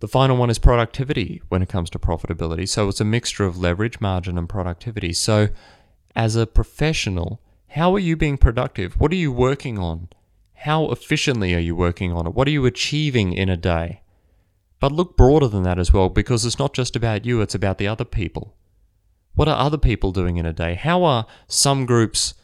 The 0.00 0.08
final 0.08 0.36
one 0.36 0.50
is 0.50 0.58
productivity 0.58 1.42
when 1.48 1.60
it 1.60 1.68
comes 1.68 1.90
to 1.90 1.98
profitability. 1.98 2.68
So 2.68 2.88
it's 2.88 3.00
a 3.00 3.04
mixture 3.04 3.44
of 3.44 3.58
leverage, 3.58 4.00
margin, 4.00 4.38
and 4.38 4.48
productivity. 4.48 5.12
So, 5.12 5.48
as 6.14 6.36
a 6.36 6.46
professional, 6.46 7.40
how 7.68 7.94
are 7.94 7.98
you 7.98 8.16
being 8.16 8.38
productive? 8.38 8.94
What 8.94 9.12
are 9.12 9.16
you 9.16 9.32
working 9.32 9.78
on? 9.78 10.08
How 10.54 10.90
efficiently 10.90 11.54
are 11.54 11.60
you 11.60 11.76
working 11.76 12.12
on 12.12 12.26
it? 12.26 12.34
What 12.34 12.48
are 12.48 12.52
you 12.52 12.66
achieving 12.66 13.32
in 13.32 13.48
a 13.48 13.56
day? 13.56 14.02
But 14.80 14.92
look 14.92 15.16
broader 15.16 15.48
than 15.48 15.64
that 15.64 15.78
as 15.78 15.92
well, 15.92 16.08
because 16.08 16.44
it's 16.44 16.58
not 16.58 16.74
just 16.74 16.96
about 16.96 17.24
you, 17.24 17.40
it's 17.40 17.54
about 17.54 17.78
the 17.78 17.88
other 17.88 18.04
people. 18.04 18.56
What 19.34 19.48
are 19.48 19.56
other 19.56 19.78
people 19.78 20.12
doing 20.12 20.36
in 20.36 20.46
a 20.46 20.52
day? 20.52 20.74
How 20.74 21.04
are 21.04 21.26
some 21.46 21.86
groups 21.86 22.34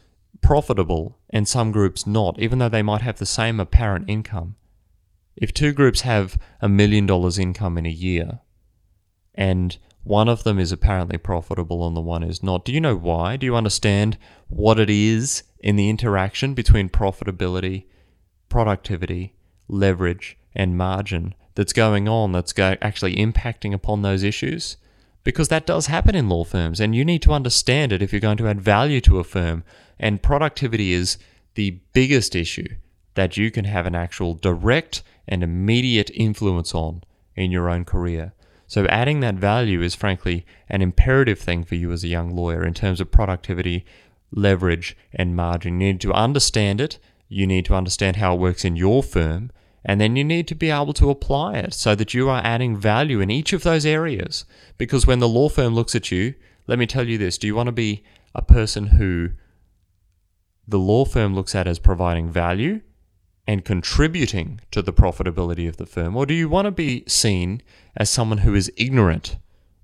profitable 0.41 1.17
and 1.29 1.47
some 1.47 1.71
groups 1.71 2.05
not, 2.05 2.39
even 2.39 2.59
though 2.59 2.69
they 2.69 2.83
might 2.83 3.01
have 3.01 3.17
the 3.17 3.25
same 3.25 3.59
apparent 3.59 4.09
income? 4.09 4.55
If 5.35 5.53
two 5.53 5.73
groups 5.73 6.01
have 6.01 6.37
a 6.61 6.69
million 6.69 7.05
dollars 7.05 7.37
income 7.37 7.77
in 7.77 7.85
a 7.85 7.89
year, 7.89 8.39
and 9.33 9.77
one 10.03 10.29
of 10.29 10.43
them 10.43 10.59
is 10.59 10.71
apparently 10.71 11.17
profitable 11.17 11.85
and 11.85 11.95
the 11.95 12.01
one 12.01 12.23
is 12.23 12.43
not, 12.43 12.63
do 12.63 12.71
you 12.71 12.79
know 12.79 12.95
why? 12.95 13.37
Do 13.37 13.45
you 13.45 13.55
understand 13.55 14.17
what 14.47 14.79
it 14.79 14.89
is 14.89 15.43
in 15.59 15.75
the 15.75 15.89
interaction 15.89 16.53
between 16.53 16.89
profitability, 16.89 17.85
productivity, 18.49 19.35
leverage, 19.67 20.37
and 20.53 20.77
margin 20.77 21.33
that's 21.55 21.73
going 21.73 22.07
on 22.07 22.31
that's 22.31 22.53
go- 22.53 22.77
actually 22.81 23.15
impacting 23.15 23.73
upon 23.73 24.03
those 24.03 24.23
issues? 24.23 24.77
because 25.25 25.47
that 25.49 25.65
does 25.65 25.87
happen 25.87 26.15
in 26.15 26.29
law 26.29 26.45
firms 26.45 26.79
and 26.79 26.95
you 26.95 27.03
need 27.03 27.21
to 27.23 27.33
understand 27.33 27.91
it 27.91 28.01
if 28.01 28.13
you're 28.13 28.21
going 28.21 28.37
to 28.37 28.47
add 28.47 28.61
value 28.61 29.01
to 29.01 29.19
a 29.19 29.23
firm. 29.25 29.63
And 29.99 30.21
productivity 30.21 30.93
is 30.93 31.17
the 31.55 31.79
biggest 31.91 32.35
issue 32.35 32.75
that 33.15 33.35
you 33.35 33.51
can 33.51 33.65
have 33.65 33.87
an 33.87 33.95
actual 33.95 34.35
direct 34.35 35.01
and 35.27 35.43
immediate 35.43 36.09
influence 36.13 36.73
on 36.73 37.03
in 37.35 37.51
your 37.51 37.69
own 37.69 37.85
career. 37.85 38.33
So, 38.67 38.85
adding 38.87 39.19
that 39.19 39.35
value 39.35 39.81
is 39.81 39.93
frankly 39.93 40.45
an 40.69 40.81
imperative 40.81 41.39
thing 41.39 41.63
for 41.63 41.75
you 41.75 41.91
as 41.91 42.03
a 42.03 42.07
young 42.07 42.35
lawyer 42.35 42.65
in 42.65 42.73
terms 42.73 42.99
of 42.99 43.11
productivity, 43.11 43.85
leverage, 44.31 44.97
and 45.13 45.35
margin. 45.35 45.79
You 45.79 45.93
need 45.93 46.01
to 46.01 46.13
understand 46.13 46.81
it. 46.81 46.97
You 47.27 47.45
need 47.45 47.65
to 47.65 47.75
understand 47.75 48.17
how 48.17 48.33
it 48.33 48.39
works 48.39 48.65
in 48.65 48.75
your 48.75 49.03
firm. 49.03 49.51
And 49.83 50.01
then 50.01 50.15
you 50.15 50.23
need 50.23 50.47
to 50.47 50.55
be 50.55 50.71
able 50.71 50.93
to 50.93 51.11
apply 51.11 51.57
it 51.59 51.73
so 51.75 51.93
that 51.93 52.15
you 52.15 52.27
are 52.27 52.41
adding 52.43 52.75
value 52.75 53.19
in 53.19 53.29
each 53.29 53.53
of 53.53 53.61
those 53.61 53.85
areas. 53.85 54.45
Because 54.79 55.05
when 55.05 55.19
the 55.19 55.29
law 55.29 55.47
firm 55.47 55.75
looks 55.75 55.93
at 55.93 56.11
you, 56.11 56.33
let 56.65 56.79
me 56.79 56.87
tell 56.87 57.07
you 57.07 57.19
this 57.19 57.37
do 57.37 57.45
you 57.45 57.55
want 57.55 57.67
to 57.67 57.71
be 57.71 58.03
a 58.33 58.41
person 58.41 58.87
who 58.87 59.29
the 60.67 60.79
law 60.79 61.05
firm 61.05 61.35
looks 61.35 61.53
at 61.53 61.67
as 61.67 61.77
providing 61.77 62.29
value 62.31 62.81
and 63.47 63.65
contributing 63.65 64.59
to 64.71 64.81
the 64.81 64.93
profitability 64.93 65.67
of 65.67 65.77
the 65.77 65.85
firm? 65.85 66.15
Or 66.15 66.25
do 66.25 66.33
you 66.33 66.49
want 66.49 66.65
to 66.65 66.71
be 66.71 67.03
seen 67.07 67.61
as 67.95 68.09
someone 68.09 68.39
who 68.39 68.55
is 68.55 68.71
ignorant 68.75 69.37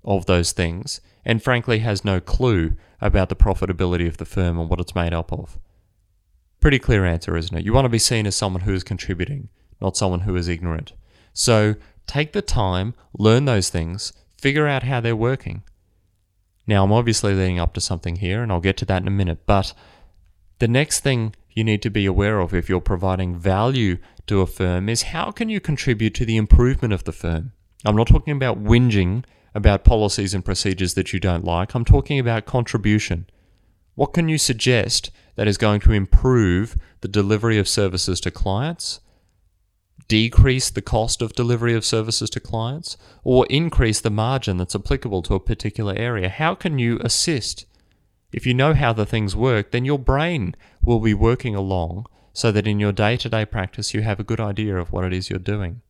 of 0.04 0.26
those 0.26 0.52
things 0.52 1.00
and 1.24 1.42
frankly 1.42 1.78
has 1.78 2.04
no 2.04 2.20
clue 2.20 2.72
about 3.00 3.28
the 3.28 3.36
profitability 3.36 4.08
of 4.08 4.16
the 4.16 4.24
firm 4.24 4.58
and 4.58 4.68
what 4.68 4.80
it's 4.80 4.94
made 4.94 5.14
up 5.14 5.32
of? 5.32 5.58
Pretty 6.60 6.78
clear 6.78 7.04
answer, 7.04 7.36
isn't 7.36 7.56
it? 7.56 7.64
You 7.64 7.72
want 7.72 7.84
to 7.84 7.88
be 7.88 7.98
seen 7.98 8.26
as 8.26 8.36
someone 8.36 8.62
who 8.62 8.74
is 8.74 8.84
contributing 8.84 9.48
not 9.82 9.96
someone 9.96 10.20
who 10.20 10.36
is 10.36 10.48
ignorant. 10.48 10.92
So 11.34 11.74
take 12.06 12.32
the 12.32 12.40
time, 12.40 12.94
learn 13.18 13.44
those 13.44 13.68
things, 13.68 14.12
figure 14.38 14.66
out 14.66 14.84
how 14.84 15.00
they're 15.00 15.16
working. 15.16 15.64
Now, 16.66 16.84
I'm 16.84 16.92
obviously 16.92 17.34
leading 17.34 17.58
up 17.58 17.74
to 17.74 17.80
something 17.80 18.16
here, 18.16 18.42
and 18.42 18.52
I'll 18.52 18.60
get 18.60 18.76
to 18.78 18.84
that 18.86 19.02
in 19.02 19.08
a 19.08 19.10
minute, 19.10 19.40
but 19.44 19.74
the 20.62 20.68
next 20.68 21.00
thing 21.00 21.34
you 21.50 21.64
need 21.64 21.82
to 21.82 21.90
be 21.90 22.06
aware 22.06 22.38
of 22.38 22.54
if 22.54 22.68
you're 22.68 22.80
providing 22.80 23.34
value 23.34 23.98
to 24.28 24.40
a 24.40 24.46
firm 24.46 24.88
is 24.88 25.10
how 25.10 25.32
can 25.32 25.48
you 25.48 25.58
contribute 25.58 26.14
to 26.14 26.24
the 26.24 26.36
improvement 26.36 26.94
of 26.94 27.02
the 27.02 27.10
firm? 27.10 27.50
I'm 27.84 27.96
not 27.96 28.06
talking 28.06 28.36
about 28.36 28.62
whinging 28.62 29.24
about 29.56 29.82
policies 29.82 30.34
and 30.34 30.44
procedures 30.44 30.94
that 30.94 31.12
you 31.12 31.18
don't 31.18 31.44
like. 31.44 31.74
I'm 31.74 31.84
talking 31.84 32.20
about 32.20 32.46
contribution. 32.46 33.26
What 33.96 34.12
can 34.12 34.28
you 34.28 34.38
suggest 34.38 35.10
that 35.34 35.48
is 35.48 35.58
going 35.58 35.80
to 35.80 35.90
improve 35.90 36.76
the 37.00 37.08
delivery 37.08 37.58
of 37.58 37.66
services 37.66 38.20
to 38.20 38.30
clients 38.30 39.00
decrease 40.06 40.70
the 40.70 40.80
cost 40.80 41.20
of 41.20 41.32
delivery 41.32 41.74
of 41.74 41.84
services 41.84 42.30
to 42.30 42.38
clients 42.38 42.96
or 43.24 43.46
increase 43.50 44.00
the 44.00 44.10
margin 44.10 44.58
that's 44.58 44.76
applicable 44.76 45.22
to 45.22 45.34
a 45.34 45.40
particular 45.40 45.94
area? 45.96 46.28
How 46.28 46.54
can 46.54 46.78
you 46.78 47.00
assist? 47.00 47.66
If 48.32 48.46
you 48.46 48.54
know 48.54 48.74
how 48.74 48.92
the 48.92 49.06
things 49.06 49.36
work, 49.36 49.70
then 49.70 49.84
your 49.84 49.98
brain 49.98 50.54
will 50.82 51.00
be 51.00 51.14
working 51.14 51.54
along 51.54 52.06
so 52.32 52.50
that 52.50 52.66
in 52.66 52.80
your 52.80 52.92
day 52.92 53.16
to 53.18 53.28
day 53.28 53.44
practice 53.44 53.92
you 53.92 54.02
have 54.02 54.18
a 54.18 54.24
good 54.24 54.40
idea 54.40 54.76
of 54.76 54.90
what 54.90 55.04
it 55.04 55.12
is 55.12 55.28
you're 55.28 55.38
doing. 55.38 55.82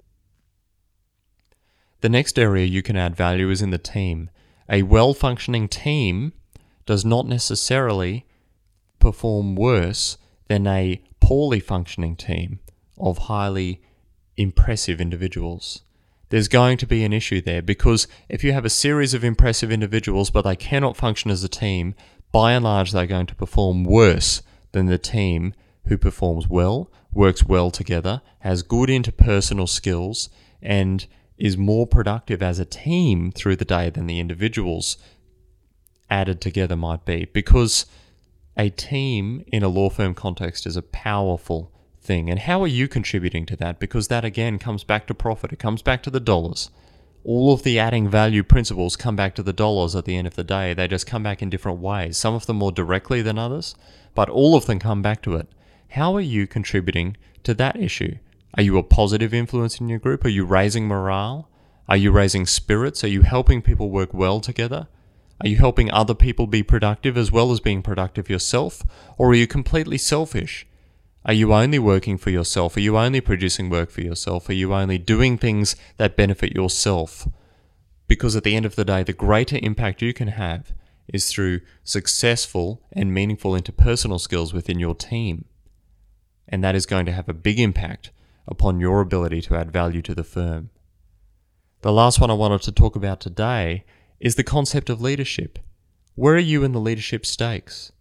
The 2.00 2.08
next 2.08 2.38
area 2.38 2.66
you 2.66 2.82
can 2.82 2.96
add 2.96 3.14
value 3.14 3.48
is 3.48 3.62
in 3.62 3.70
the 3.70 3.78
team. 3.78 4.28
A 4.68 4.82
well 4.82 5.14
functioning 5.14 5.68
team 5.68 6.32
does 6.84 7.04
not 7.04 7.26
necessarily 7.26 8.26
perform 8.98 9.54
worse 9.54 10.18
than 10.48 10.66
a 10.66 11.00
poorly 11.20 11.60
functioning 11.60 12.16
team 12.16 12.58
of 12.98 13.18
highly 13.18 13.80
impressive 14.36 15.00
individuals. 15.00 15.82
There's 16.30 16.48
going 16.48 16.78
to 16.78 16.86
be 16.86 17.04
an 17.04 17.12
issue 17.12 17.40
there 17.40 17.62
because 17.62 18.08
if 18.28 18.42
you 18.42 18.52
have 18.52 18.64
a 18.64 18.70
series 18.70 19.14
of 19.14 19.22
impressive 19.22 19.70
individuals 19.70 20.30
but 20.30 20.42
they 20.42 20.56
cannot 20.56 20.96
function 20.96 21.30
as 21.30 21.44
a 21.44 21.48
team, 21.48 21.94
by 22.32 22.52
and 22.52 22.64
large 22.64 22.90
they're 22.90 23.06
going 23.06 23.26
to 23.26 23.34
perform 23.34 23.84
worse 23.84 24.42
than 24.72 24.86
the 24.86 24.98
team 24.98 25.54
who 25.86 25.98
performs 25.98 26.48
well, 26.48 26.90
works 27.12 27.44
well 27.44 27.70
together, 27.70 28.22
has 28.40 28.62
good 28.62 28.88
interpersonal 28.88 29.68
skills, 29.68 30.30
and 30.60 31.06
is 31.36 31.56
more 31.56 31.86
productive 31.86 32.42
as 32.42 32.58
a 32.58 32.64
team 32.64 33.30
through 33.30 33.56
the 33.56 33.64
day 33.64 33.90
than 33.90 34.06
the 34.06 34.20
individuals 34.20 34.96
added 36.08 36.40
together 36.40 36.76
might 36.76 37.04
be. 37.04 37.26
Because 37.32 37.86
a 38.56 38.70
team 38.70 39.44
in 39.48 39.62
a 39.62 39.68
law 39.68 39.90
firm 39.90 40.14
context 40.14 40.66
is 40.66 40.76
a 40.76 40.82
powerful 40.82 41.72
thing. 42.00 42.30
And 42.30 42.40
how 42.40 42.62
are 42.62 42.68
you 42.68 42.88
contributing 42.88 43.46
to 43.46 43.56
that? 43.56 43.78
Because 43.78 44.08
that 44.08 44.24
again 44.24 44.58
comes 44.58 44.84
back 44.84 45.06
to 45.06 45.14
profit, 45.14 45.52
it 45.52 45.58
comes 45.58 45.82
back 45.82 46.02
to 46.04 46.10
the 46.10 46.20
dollars. 46.20 46.70
All 47.24 47.52
of 47.52 47.62
the 47.62 47.78
adding 47.78 48.08
value 48.08 48.42
principles 48.42 48.96
come 48.96 49.14
back 49.14 49.36
to 49.36 49.44
the 49.44 49.52
dollars 49.52 49.94
at 49.94 50.06
the 50.06 50.16
end 50.16 50.26
of 50.26 50.34
the 50.34 50.42
day. 50.42 50.74
They 50.74 50.88
just 50.88 51.06
come 51.06 51.22
back 51.22 51.40
in 51.40 51.50
different 51.50 51.78
ways, 51.78 52.16
some 52.16 52.34
of 52.34 52.46
them 52.46 52.56
more 52.56 52.72
directly 52.72 53.22
than 53.22 53.38
others, 53.38 53.76
but 54.14 54.28
all 54.28 54.56
of 54.56 54.66
them 54.66 54.80
come 54.80 55.02
back 55.02 55.22
to 55.22 55.36
it. 55.36 55.48
How 55.90 56.16
are 56.16 56.20
you 56.20 56.48
contributing 56.48 57.16
to 57.44 57.54
that 57.54 57.76
issue? 57.76 58.16
Are 58.54 58.62
you 58.62 58.76
a 58.76 58.82
positive 58.82 59.32
influence 59.32 59.78
in 59.78 59.88
your 59.88 60.00
group? 60.00 60.24
Are 60.24 60.30
you 60.30 60.44
raising 60.44 60.88
morale? 60.88 61.48
Are 61.88 61.96
you 61.96 62.10
raising 62.10 62.44
spirits? 62.44 63.04
Are 63.04 63.08
you 63.08 63.22
helping 63.22 63.62
people 63.62 63.90
work 63.90 64.12
well 64.12 64.40
together? 64.40 64.88
Are 65.40 65.48
you 65.48 65.56
helping 65.56 65.90
other 65.90 66.14
people 66.14 66.46
be 66.46 66.62
productive 66.62 67.16
as 67.16 67.30
well 67.30 67.52
as 67.52 67.60
being 67.60 67.82
productive 67.82 68.28
yourself? 68.28 68.82
Or 69.16 69.30
are 69.30 69.34
you 69.34 69.46
completely 69.46 69.98
selfish 69.98 70.66
are 71.24 71.32
you 71.32 71.52
only 71.52 71.78
working 71.78 72.18
for 72.18 72.30
yourself? 72.30 72.76
Are 72.76 72.80
you 72.80 72.98
only 72.98 73.20
producing 73.20 73.70
work 73.70 73.90
for 73.90 74.00
yourself? 74.00 74.48
Are 74.48 74.54
you 74.54 74.74
only 74.74 74.98
doing 74.98 75.38
things 75.38 75.76
that 75.96 76.16
benefit 76.16 76.54
yourself? 76.54 77.28
Because 78.08 78.34
at 78.34 78.42
the 78.42 78.56
end 78.56 78.66
of 78.66 78.74
the 78.74 78.84
day, 78.84 79.02
the 79.04 79.12
greater 79.12 79.58
impact 79.62 80.02
you 80.02 80.12
can 80.12 80.28
have 80.28 80.72
is 81.06 81.30
through 81.30 81.60
successful 81.84 82.82
and 82.92 83.14
meaningful 83.14 83.52
interpersonal 83.52 84.20
skills 84.20 84.52
within 84.52 84.80
your 84.80 84.94
team. 84.94 85.44
And 86.48 86.62
that 86.64 86.74
is 86.74 86.86
going 86.86 87.06
to 87.06 87.12
have 87.12 87.28
a 87.28 87.34
big 87.34 87.60
impact 87.60 88.10
upon 88.46 88.80
your 88.80 89.00
ability 89.00 89.40
to 89.42 89.56
add 89.56 89.72
value 89.72 90.02
to 90.02 90.14
the 90.14 90.24
firm. 90.24 90.70
The 91.82 91.92
last 91.92 92.20
one 92.20 92.30
I 92.30 92.34
wanted 92.34 92.62
to 92.62 92.72
talk 92.72 92.96
about 92.96 93.20
today 93.20 93.84
is 94.18 94.34
the 94.34 94.44
concept 94.44 94.90
of 94.90 95.00
leadership. 95.00 95.58
Where 96.14 96.34
are 96.34 96.38
you 96.38 96.64
in 96.64 96.72
the 96.72 96.80
leadership 96.80 97.24
stakes? 97.24 97.92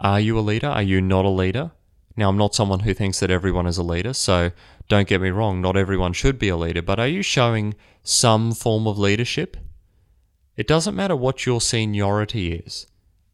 Are 0.00 0.20
you 0.20 0.38
a 0.38 0.40
leader? 0.40 0.68
Are 0.68 0.82
you 0.82 1.00
not 1.00 1.24
a 1.24 1.30
leader? 1.30 1.72
Now, 2.18 2.28
I'm 2.28 2.36
not 2.36 2.52
someone 2.52 2.80
who 2.80 2.94
thinks 2.94 3.20
that 3.20 3.30
everyone 3.30 3.68
is 3.68 3.78
a 3.78 3.84
leader, 3.84 4.12
so 4.12 4.50
don't 4.88 5.06
get 5.06 5.20
me 5.20 5.28
wrong, 5.28 5.60
not 5.60 5.76
everyone 5.76 6.12
should 6.12 6.36
be 6.36 6.48
a 6.48 6.56
leader, 6.56 6.82
but 6.82 6.98
are 6.98 7.06
you 7.06 7.22
showing 7.22 7.76
some 8.02 8.50
form 8.50 8.88
of 8.88 8.98
leadership? 8.98 9.56
It 10.56 10.66
doesn't 10.66 10.96
matter 10.96 11.14
what 11.14 11.46
your 11.46 11.60
seniority 11.60 12.54
is. 12.54 12.88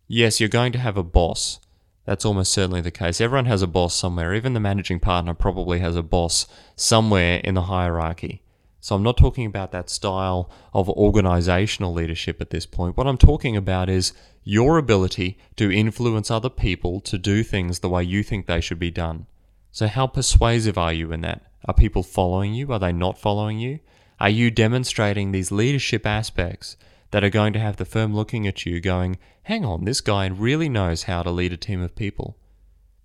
Yes, 0.07 0.38
you're 0.38 0.50
going 0.50 0.73
to 0.73 0.79
have 0.79 0.99
a 0.99 1.03
boss. 1.03 1.61
That's 2.05 2.26
almost 2.26 2.53
certainly 2.53 2.83
the 2.83 2.91
case. 2.91 3.23
Everyone 3.23 3.47
has 3.47 3.62
a 3.62 3.67
boss 3.67 3.95
somewhere. 3.95 4.35
Even 4.35 4.53
the 4.53 4.61
managing 4.61 5.00
partner 5.00 5.33
probably 5.33 5.79
has 5.79 5.97
a 5.97 6.03
boss 6.03 6.47
somewhere 6.76 7.38
in 7.38 7.55
the 7.55 7.62
hierarchy. 7.62 8.43
So 8.85 8.95
I'm 8.95 9.03
not 9.03 9.17
talking 9.17 9.47
about 9.47 9.73
that 9.73 9.88
style 9.88 10.50
of 10.75 10.91
organizational 10.91 11.95
leadership 11.95 12.38
at 12.43 12.50
this 12.50 12.67
point. 12.67 12.99
What 12.99 13.07
I'm 13.07 13.17
talking 13.17 13.57
about 13.57 13.88
is 13.88 14.12
your 14.43 14.76
ability 14.76 15.38
to 15.57 15.73
influence 15.73 16.31
other 16.31 16.50
people 16.50 17.00
to 17.00 17.17
do 17.17 17.43
things 17.43 17.79
the 17.79 17.88
way 17.88 18.05
you 18.05 18.23
think 18.23 18.45
they 18.45 18.61
should 18.61 18.79
be 18.79 18.91
done. 18.91 19.25
So, 19.73 19.87
how 19.87 20.07
persuasive 20.07 20.76
are 20.76 20.93
you 20.93 21.12
in 21.12 21.23
that? 21.23 21.41
Are 21.64 21.73
people 21.73 22.03
following 22.03 22.53
you? 22.53 22.71
Are 22.75 22.79
they 22.79 22.93
not 22.93 23.19
following 23.19 23.59
you? 23.59 23.81
Are 24.21 24.29
you 24.29 24.50
demonstrating 24.50 25.33
these 25.33 25.50
leadership 25.50 26.05
aspects 26.05 26.76
that 27.11 27.25
are 27.25 27.31
going 27.31 27.55
to 27.55 27.61
have 27.61 27.76
the 27.76 27.87
firm 27.87 28.14
looking 28.14 28.47
at 28.47 28.67
you 28.67 28.83
going, 28.83 29.17
hang 29.45 29.64
on, 29.64 29.87
this 29.87 30.03
guy 30.03 30.26
really 30.26 30.69
knows 30.69 31.05
how 31.05 31.23
to 31.23 31.31
lead 31.31 31.55
a 31.55 31.57
team 31.57 31.81
of 31.81 31.97
people? 31.97 32.37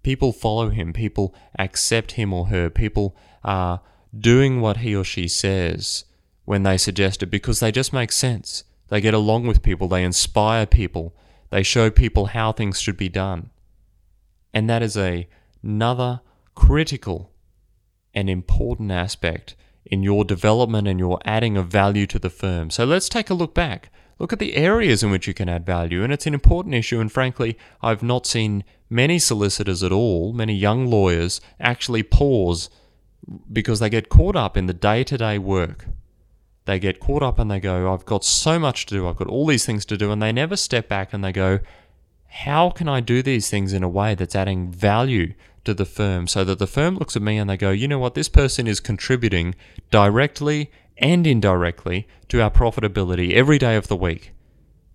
People 0.03 0.33
follow 0.33 0.71
him, 0.71 0.91
people 0.91 1.33
accept 1.57 2.11
him 2.13 2.33
or 2.33 2.47
her, 2.47 2.69
people 2.69 3.15
are 3.45 3.79
doing 4.17 4.61
what 4.61 4.77
he 4.77 4.95
or 4.95 5.03
she 5.03 5.27
says 5.27 6.05
when 6.45 6.63
they 6.63 6.77
suggest 6.77 7.21
it 7.21 7.27
because 7.27 7.59
they 7.59 7.71
just 7.71 7.93
make 7.93 8.11
sense. 8.11 8.63
They 8.87 9.01
get 9.01 9.13
along 9.13 9.45
with 9.45 9.61
people, 9.61 9.87
they 9.87 10.03
inspire 10.03 10.65
people, 10.65 11.15
they 11.51 11.63
show 11.63 11.89
people 11.89 12.27
how 12.27 12.51
things 12.51 12.79
should 12.81 12.97
be 12.97 13.09
done. 13.09 13.51
And 14.53 14.69
that 14.69 14.81
is 14.81 14.97
a, 14.97 15.27
another 15.63 16.21
critical 16.55 17.31
and 18.13 18.29
important 18.29 18.91
aspect 18.91 19.55
in 19.85 20.03
your 20.03 20.25
development 20.25 20.87
and 20.87 20.99
your 20.99 21.19
adding 21.23 21.57
of 21.57 21.67
value 21.67 22.07
to 22.07 22.19
the 22.19 22.29
firm. 22.29 22.69
So 22.69 22.85
let's 22.85 23.09
take 23.09 23.29
a 23.29 23.35
look 23.35 23.53
back. 23.53 23.91
Look 24.17 24.33
at 24.33 24.39
the 24.39 24.55
areas 24.55 25.01
in 25.01 25.11
which 25.11 25.27
you 25.27 25.33
can 25.33 25.47
add 25.47 25.65
value, 25.65 26.03
and 26.03 26.11
it's 26.11 26.27
an 26.27 26.33
important 26.33 26.75
issue. 26.75 26.99
And 26.99 27.11
frankly, 27.11 27.57
I've 27.81 28.03
not 28.03 28.25
seen 28.25 28.65
many 28.89 29.17
solicitors 29.17 29.81
at 29.81 29.93
all, 29.93 30.33
many 30.33 30.53
young 30.53 30.87
lawyers, 30.87 31.39
actually 31.59 32.03
pause 32.03 32.69
because 33.51 33.79
they 33.79 33.89
get 33.89 34.09
caught 34.09 34.35
up 34.35 34.57
in 34.57 34.65
the 34.65 34.73
day 34.73 35.03
to 35.03 35.17
day 35.17 35.37
work. 35.37 35.85
They 36.65 36.79
get 36.79 36.99
caught 36.99 37.23
up 37.23 37.39
and 37.39 37.49
they 37.49 37.59
go, 37.59 37.91
I've 37.91 38.05
got 38.05 38.23
so 38.23 38.59
much 38.59 38.85
to 38.87 38.95
do, 38.95 39.07
I've 39.07 39.15
got 39.15 39.27
all 39.27 39.47
these 39.47 39.65
things 39.65 39.85
to 39.85 39.97
do, 39.97 40.11
and 40.11 40.21
they 40.21 40.31
never 40.31 40.55
step 40.55 40.87
back 40.87 41.13
and 41.13 41.23
they 41.23 41.31
go, 41.31 41.59
How 42.27 42.69
can 42.69 42.87
I 42.87 42.99
do 42.99 43.23
these 43.23 43.49
things 43.49 43.73
in 43.73 43.83
a 43.83 43.89
way 43.89 44.15
that's 44.15 44.35
adding 44.35 44.71
value 44.71 45.33
to 45.65 45.73
the 45.73 45.85
firm 45.85 46.27
so 46.27 46.43
that 46.43 46.59
the 46.59 46.67
firm 46.67 46.95
looks 46.97 47.15
at 47.15 47.21
me 47.21 47.37
and 47.37 47.49
they 47.49 47.57
go, 47.57 47.71
You 47.71 47.87
know 47.87 47.99
what, 47.99 48.13
this 48.13 48.29
person 48.29 48.67
is 48.67 48.79
contributing 48.79 49.55
directly 49.89 50.71
and 50.97 51.25
indirectly 51.25 52.07
to 52.27 52.41
our 52.41 52.51
profitability 52.51 53.33
every 53.33 53.57
day 53.57 53.75
of 53.75 53.87
the 53.87 53.95
week. 53.95 54.33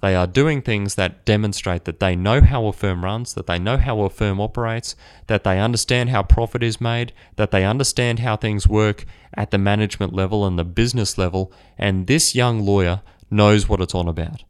They 0.04 0.14
are 0.14 0.26
doing 0.26 0.61
things 0.61 0.96
that 0.96 1.25
demonstrate 1.25 1.87
that 1.87 1.99
they 1.99 2.14
know 2.14 2.42
how 2.42 2.66
a 2.66 2.75
firm 2.75 3.02
runs, 3.06 3.32
that 3.32 3.46
they 3.46 3.58
know 3.58 3.78
how 3.78 4.02
a 4.02 4.11
firm 4.11 4.38
operates, 4.38 4.94
that 5.28 5.44
they 5.44 5.58
understand 5.58 6.11
how 6.11 6.23
profit 6.23 6.62
is 6.62 6.78
made, 6.78 7.14
that 7.37 7.52
they 7.52 7.64
understand 7.64 8.18
how 8.18 8.37
things 8.37 8.68
work 8.68 9.06
at 9.32 9.50
the 9.50 9.56
management 9.56 10.12
level 10.12 10.44
and 10.44 10.58
the 10.58 10.64
business 10.64 11.16
level, 11.16 11.50
and 11.78 12.06
this 12.06 12.34
young 12.34 12.61
lawyer 12.61 13.00
knows 13.30 13.66
what 13.66 13.80
it's 13.80 13.94
on 13.94 14.06
about. 14.06 14.44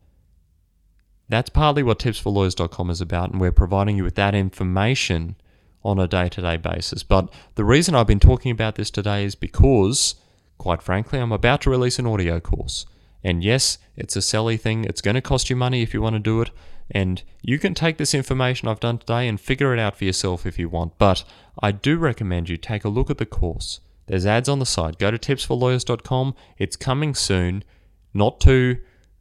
That's 1.29 1.51
partly 1.51 1.85
what 1.85 2.01
tipsforlawyers.com 2.01 2.91
is 2.91 3.01
about, 3.01 3.31
and 3.31 3.41
we're 3.41 3.53
providing 3.53 3.97
you 3.97 4.03
with 4.03 4.17
that 4.17 4.35
information 4.35 5.37
on 5.85 6.01
a 6.01 6.09
day 6.09 6.29
to 6.31 6.41
day 6.41 6.57
basis. 6.57 7.05
But 7.05 7.33
the 7.55 7.65
reason 7.65 7.95
I've 7.95 8.09
been 8.09 8.19
talking 8.19 8.51
about 8.51 8.75
this 8.75 8.91
today 8.91 9.25
is 9.25 9.37
because, 9.37 10.17
quite 10.59 10.83
frankly, 10.83 11.21
I'm 11.21 11.31
about 11.31 11.61
to 11.61 11.71
release 11.71 12.01
an 12.01 12.09
audio 12.09 12.41
course. 12.41 12.87
And 13.25 13.43
yes, 13.43 13.79
it's 13.97 14.17
a 14.17 14.21
selly 14.21 14.61
thing. 14.61 14.85
It's 14.85 15.01
going 15.01 15.15
to 15.15 15.23
cost 15.23 15.49
you 15.49 15.57
money 15.57 15.83
if 15.83 15.95
you 15.95 16.03
want 16.03 16.15
to 16.15 16.21
do 16.21 16.43
it. 16.43 16.51
And 16.91 17.23
you 17.43 17.59
can 17.59 17.73
take 17.73 17.97
this 17.97 18.15
information 18.15 18.69
I've 18.69 18.81
done 18.81 18.99
today 18.99 19.27
and 19.27 19.41
figure 19.41 19.73
it 19.73 19.81
out 19.81 19.97
for 19.97 20.05
yourself 20.05 20.45
if 20.45 20.59
you 20.59 20.69
want. 20.69 20.99
But 20.99 21.25
I 21.63 21.73
do 21.73 21.97
recommend 21.97 22.51
you 22.51 22.59
take 22.59 22.85
a 22.85 22.91
look 22.91 23.11
at 23.11 23.19
the 23.19 23.27
course. 23.27 23.81
There's 24.07 24.27
ads 24.27 24.51
on 24.51 24.59
the 24.59 24.67
site. 24.67 24.99
Go 24.99 25.11
to 25.11 25.19
tipsforlawyers.com. 25.19 26.35
It's 26.59 26.77
coming 26.77 27.15
soon, 27.15 27.65
not 28.13 28.39
too 28.39 28.79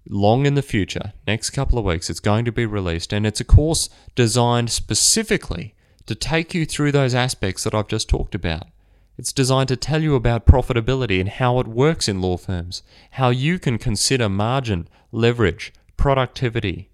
long 0.09 0.45
in 0.45 0.55
the 0.55 0.61
future. 0.61 1.13
Next 1.25 1.51
couple 1.51 1.79
of 1.79 1.85
weeks, 1.85 2.09
it's 2.09 2.19
going 2.19 2.43
to 2.43 2.51
be 2.51 2.65
released. 2.65 3.13
And 3.13 3.25
it's 3.25 3.39
a 3.39 3.45
course 3.45 3.89
designed 4.15 4.69
specifically 4.69 5.73
to 6.05 6.15
take 6.15 6.53
you 6.53 6.65
through 6.65 6.91
those 6.91 7.15
aspects 7.15 7.63
that 7.63 7.73
I've 7.73 7.87
just 7.87 8.09
talked 8.09 8.35
about. 8.35 8.67
It's 9.17 9.33
designed 9.33 9.67
to 9.69 9.75
tell 9.75 10.01
you 10.01 10.15
about 10.15 10.47
profitability 10.47 11.19
and 11.19 11.29
how 11.29 11.59
it 11.59 11.67
works 11.67 12.07
in 12.07 12.21
law 12.21 12.37
firms, 12.37 12.81
how 13.11 13.29
you 13.29 13.59
can 13.59 13.77
consider 13.77 14.27
margin, 14.27 14.87
leverage, 15.11 15.71
productivity, 15.97 16.89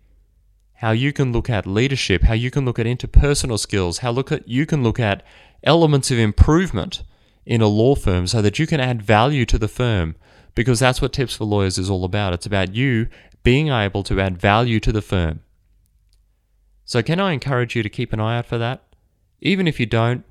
how 0.76 0.92
you 0.92 1.14
can 1.14 1.32
look 1.32 1.50
at 1.50 1.66
leadership, 1.66 2.24
how 2.24 2.34
you 2.34 2.52
can 2.52 2.66
look 2.66 2.80
at 2.80 2.86
interpersonal 2.86 3.58
skills, 3.58 4.00
how 4.00 4.12
look 4.12 4.32
at, 4.32 4.48
you 4.48 4.66
can 4.66 4.84
look 4.84 5.00
at 5.00 5.24
elements 5.64 6.12
of 6.12 6.20
improvement 6.20 7.04
in 7.46 7.62
a 7.62 7.68
law 7.68 7.96
firm 7.96 8.28
so 8.28 8.42
that 8.42 8.60
you 8.60 8.68
can 8.68 8.80
add 8.80 9.02
value 9.02 9.46
to 9.46 9.58
the 9.58 9.68
firm 9.68 10.16
because 10.56 10.80
that's 10.80 11.02
what 11.02 11.14
Tips 11.14 11.36
for 11.36 11.46
Lawyers 11.46 11.78
is 11.78 11.90
all 11.90 12.04
about. 12.04 12.34
It's 12.34 12.46
about 12.46 12.76
you 12.76 13.08
being 13.44 13.70
able 13.70 14.04
to 14.04 14.20
add 14.20 14.38
value 14.38 14.80
to 14.82 14.92
the 14.92 15.02
firm. 15.02 15.42
So, 16.86 17.02
can 17.02 17.20
I 17.20 17.34
encourage 17.34 17.76
you 17.76 17.84
to 17.84 17.90
keep 17.90 18.14
an 18.14 18.20
eye 18.20 18.40
out 18.40 18.46
for 18.46 18.58
that? 18.58 18.84
Even 19.42 19.68
if 19.68 19.80
you 19.80 19.86
don't, 19.86 20.26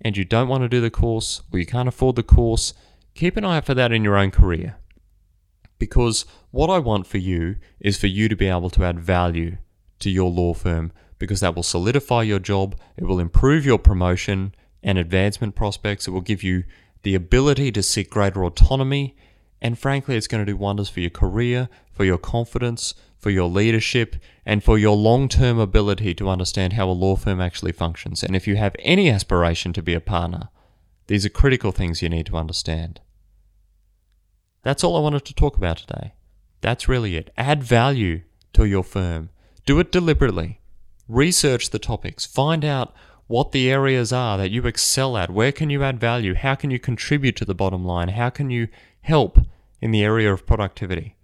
and 0.00 0.16
you 0.16 0.24
don't 0.24 0.48
want 0.48 0.62
to 0.62 0.68
do 0.68 0.80
the 0.80 0.90
course 0.90 1.42
or 1.52 1.58
you 1.58 1.66
can't 1.66 1.88
afford 1.88 2.16
the 2.16 2.22
course, 2.22 2.74
keep 3.14 3.36
an 3.36 3.44
eye 3.44 3.58
out 3.58 3.66
for 3.66 3.74
that 3.74 3.92
in 3.92 4.04
your 4.04 4.16
own 4.16 4.30
career. 4.30 4.76
Because 5.78 6.24
what 6.50 6.70
I 6.70 6.78
want 6.78 7.06
for 7.06 7.18
you 7.18 7.56
is 7.80 7.98
for 7.98 8.06
you 8.06 8.28
to 8.28 8.36
be 8.36 8.48
able 8.48 8.70
to 8.70 8.84
add 8.84 9.00
value 9.00 9.58
to 9.98 10.10
your 10.10 10.30
law 10.30 10.54
firm 10.54 10.92
because 11.18 11.40
that 11.40 11.54
will 11.54 11.62
solidify 11.62 12.22
your 12.22 12.38
job, 12.38 12.76
it 12.96 13.04
will 13.04 13.18
improve 13.18 13.64
your 13.64 13.78
promotion 13.78 14.54
and 14.82 14.98
advancement 14.98 15.54
prospects, 15.54 16.06
it 16.06 16.10
will 16.10 16.20
give 16.20 16.42
you 16.42 16.64
the 17.02 17.14
ability 17.14 17.72
to 17.72 17.82
seek 17.82 18.10
greater 18.10 18.44
autonomy, 18.44 19.16
and 19.62 19.78
frankly, 19.78 20.16
it's 20.16 20.26
going 20.26 20.44
to 20.44 20.52
do 20.52 20.56
wonders 20.56 20.88
for 20.88 21.00
your 21.00 21.10
career, 21.10 21.68
for 21.90 22.04
your 22.04 22.18
confidence, 22.18 22.94
for 23.26 23.30
your 23.30 23.48
leadership, 23.48 24.14
and 24.44 24.62
for 24.62 24.78
your 24.78 24.94
long 24.94 25.28
term 25.28 25.58
ability 25.58 26.14
to 26.14 26.28
understand 26.28 26.74
how 26.74 26.88
a 26.88 26.92
law 26.92 27.16
firm 27.16 27.40
actually 27.40 27.72
functions. 27.72 28.22
And 28.22 28.36
if 28.36 28.46
you 28.46 28.54
have 28.54 28.76
any 28.78 29.10
aspiration 29.10 29.72
to 29.72 29.82
be 29.82 29.94
a 29.94 30.00
partner, 30.00 30.48
these 31.08 31.26
are 31.26 31.30
critical 31.30 31.72
things 31.72 32.00
you 32.00 32.08
need 32.08 32.26
to 32.26 32.36
understand. 32.36 33.00
That's 34.62 34.84
all 34.84 34.96
I 34.96 35.00
wanted 35.00 35.24
to 35.24 35.34
talk 35.34 35.56
about 35.56 35.78
today. 35.78 36.14
That's 36.60 36.88
really 36.88 37.16
it. 37.16 37.32
Add 37.36 37.64
value 37.64 38.20
to 38.52 38.64
your 38.64 38.84
firm. 38.84 39.30
Do 39.64 39.80
it 39.80 39.90
deliberately. 39.90 40.60
Research 41.08 41.70
the 41.70 41.80
topics. 41.80 42.26
Find 42.26 42.64
out 42.64 42.94
what 43.26 43.50
the 43.50 43.68
areas 43.68 44.12
are 44.12 44.38
that 44.38 44.52
you 44.52 44.64
excel 44.68 45.16
at. 45.16 45.30
Where 45.30 45.50
can 45.50 45.68
you 45.68 45.82
add 45.82 45.98
value? 45.98 46.34
How 46.34 46.54
can 46.54 46.70
you 46.70 46.78
contribute 46.78 47.34
to 47.38 47.44
the 47.44 47.56
bottom 47.56 47.84
line? 47.84 48.10
How 48.10 48.30
can 48.30 48.50
you 48.50 48.68
help 49.00 49.40
in 49.80 49.90
the 49.90 50.04
area 50.04 50.32
of 50.32 50.46
productivity? 50.46 51.15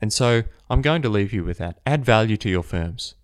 And 0.00 0.12
so 0.12 0.42
I'm 0.68 0.82
going 0.82 1.02
to 1.02 1.08
leave 1.08 1.32
you 1.32 1.44
with 1.44 1.58
that. 1.58 1.80
Add 1.86 2.04
value 2.04 2.36
to 2.38 2.48
your 2.48 2.62
firms. 2.62 3.14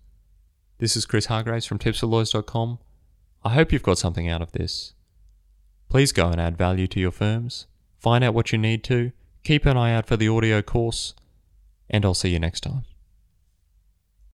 This 0.79 0.95
is 0.95 1.05
Chris 1.05 1.27
Hargraves 1.27 1.65
from 1.65 1.79
tipsforlawyers.com. 1.79 2.79
I 3.43 3.53
hope 3.53 3.71
you've 3.71 3.83
got 3.83 3.97
something 3.97 4.29
out 4.29 4.41
of 4.41 4.51
this. 4.51 4.93
Please 5.89 6.11
go 6.11 6.29
and 6.29 6.39
add 6.39 6.57
value 6.57 6.87
to 6.87 6.99
your 6.99 7.11
firms. 7.11 7.67
Find 7.99 8.23
out 8.23 8.33
what 8.33 8.51
you 8.51 8.57
need 8.57 8.83
to. 8.85 9.11
Keep 9.43 9.65
an 9.65 9.77
eye 9.77 9.93
out 9.93 10.07
for 10.07 10.17
the 10.17 10.29
audio 10.29 10.61
course. 10.61 11.13
And 11.89 12.05
I'll 12.05 12.13
see 12.13 12.29
you 12.29 12.39
next 12.39 12.61
time. 12.61 12.85